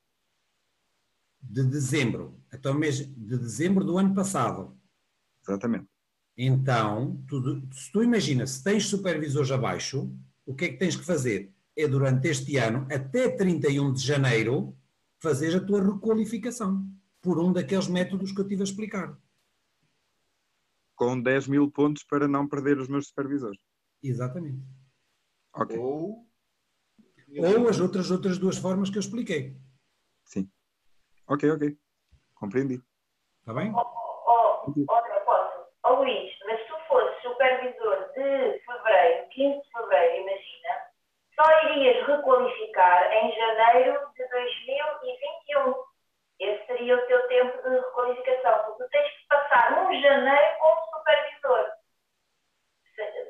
[1.41, 4.81] De dezembro, então mês de dezembro do ano passado.
[5.43, 5.92] Exatamente.
[6.37, 10.11] Então, tu, se tu imaginas, se tens supervisores abaixo,
[10.47, 11.53] o que é que tens que fazer?
[11.77, 14.77] É durante este ano, até 31 de janeiro,
[15.19, 16.87] fazer a tua requalificação
[17.21, 19.19] por um daqueles métodos que eu tive a explicar.
[20.95, 23.61] Com 10 mil pontos para não perder os meus supervisores.
[24.03, 24.63] Exatamente.
[25.55, 25.79] Ok.
[25.79, 26.27] Ou,
[27.39, 29.57] Ou as outras, outras duas formas que eu expliquei.
[30.25, 30.51] Sim.
[31.27, 31.79] Ok, ok.
[32.35, 32.83] Compreendi.
[33.41, 33.73] Está bem?
[33.75, 35.22] Oh, oh, oh,
[35.85, 40.93] oh Luís, mas se tu fosses supervisor de fevereiro, 15 de fevereiro, imagina,
[41.35, 45.75] só irias requalificar em janeiro de 2021.
[46.39, 48.65] Esse seria o teu tempo de requalificação.
[48.65, 51.73] Porque tu tens que passar um janeiro como supervisor.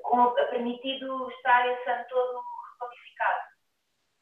[0.02, 2.42] Com, permitido estar esse ano todo
[2.72, 3.40] requalificado.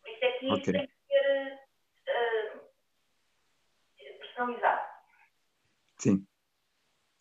[0.03, 0.73] Por isso é que isso okay.
[0.73, 1.61] tem que ser
[2.09, 2.61] uh,
[4.19, 4.91] personalizado.
[5.99, 6.30] Sim.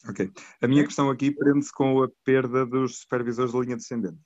[0.07, 0.31] Ok.
[0.61, 4.19] A minha questão aqui prende-se com a perda dos supervisores de linha descendente.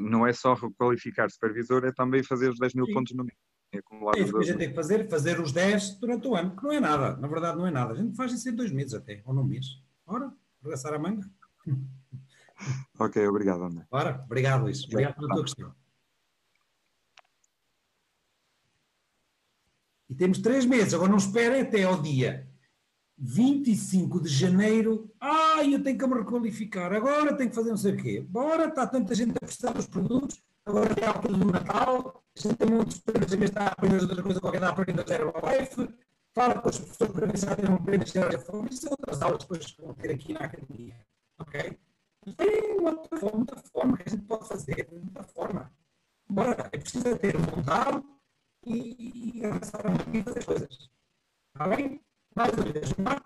[0.00, 2.94] Não é só requalificar supervisor, é também fazer os 10 mil Sim.
[2.94, 3.38] pontos no mês.
[3.70, 3.80] É,
[4.20, 6.72] isso que a gente tem que fazer, fazer os 10 durante o ano, que não
[6.72, 7.92] é nada, na verdade não é nada.
[7.92, 9.66] A gente faz isso em dois meses até, ou num mês.
[10.06, 10.32] Ora,
[10.62, 11.28] arregaçar a manga.
[12.98, 13.86] Ok, obrigado, André.
[13.88, 14.82] Ora, obrigado, Luís.
[14.82, 15.72] Obrigado pela tua questão.
[20.10, 22.47] E temos três meses, agora não esperem até ao dia
[23.18, 27.94] 25 de janeiro, ah, eu tenho que me requalificar, agora tenho que fazer não sei
[27.94, 28.20] o quê.
[28.20, 32.40] Bora, está tanta gente a prestar os produtos, agora é a altura do Natal, a
[32.40, 35.04] gente tem muitos prêmios, também está a aprender outra coisa qualquer, dá a aprender a
[35.04, 35.88] zero life,
[36.32, 39.22] fala com as pessoas para ver se tem um prêmio de forma, isso são outras
[39.22, 40.96] aulas depois que vão ter aqui na academia,
[41.40, 41.78] ok?
[42.36, 45.72] Tem muita forma, muita forma que a gente pode fazer, muita forma.
[46.30, 48.04] Bora, é preciso ter vontade
[48.64, 50.90] e, e avançar a fazer coisas.
[51.54, 52.00] Está bem?
[52.38, 52.94] Mais dúvidas?
[52.96, 53.20] Não?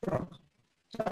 [0.00, 0.40] Pronto.
[0.88, 1.04] Já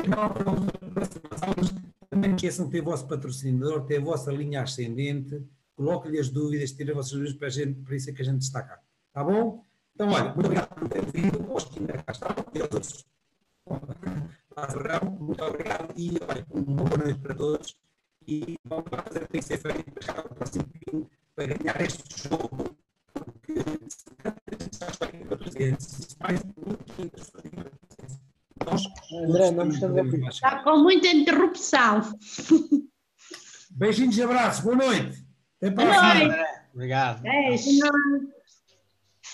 [0.44, 1.72] vamos.
[2.10, 5.40] Também esqueçam de ter o vosso patrocinador, ter a vossa linha ascendente,
[5.76, 8.24] coloque-lhe as dúvidas, tire as vossas dúvidas para, a gente, para isso é que a
[8.24, 8.80] gente destaca.
[9.12, 9.64] Tá bom?
[9.94, 13.06] Então, olha, muito obrigado por ter vindo, aos que ainda cá estão e aos outros.
[15.20, 17.76] Muito obrigado e olha, uma boa noite para todos.
[18.26, 20.64] E vamos lá fazer o que tem que ser feito para o próximo
[21.36, 22.76] para ganhar este jogo
[29.12, 32.00] André, não me Está com muita interrupção.
[33.70, 34.64] Beijinhos e abraços.
[34.64, 35.24] Boa noite.
[35.60, 37.22] Até para a Obrigado.
[37.22, 37.80] Beijo.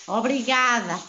[0.07, 0.99] Obrigada.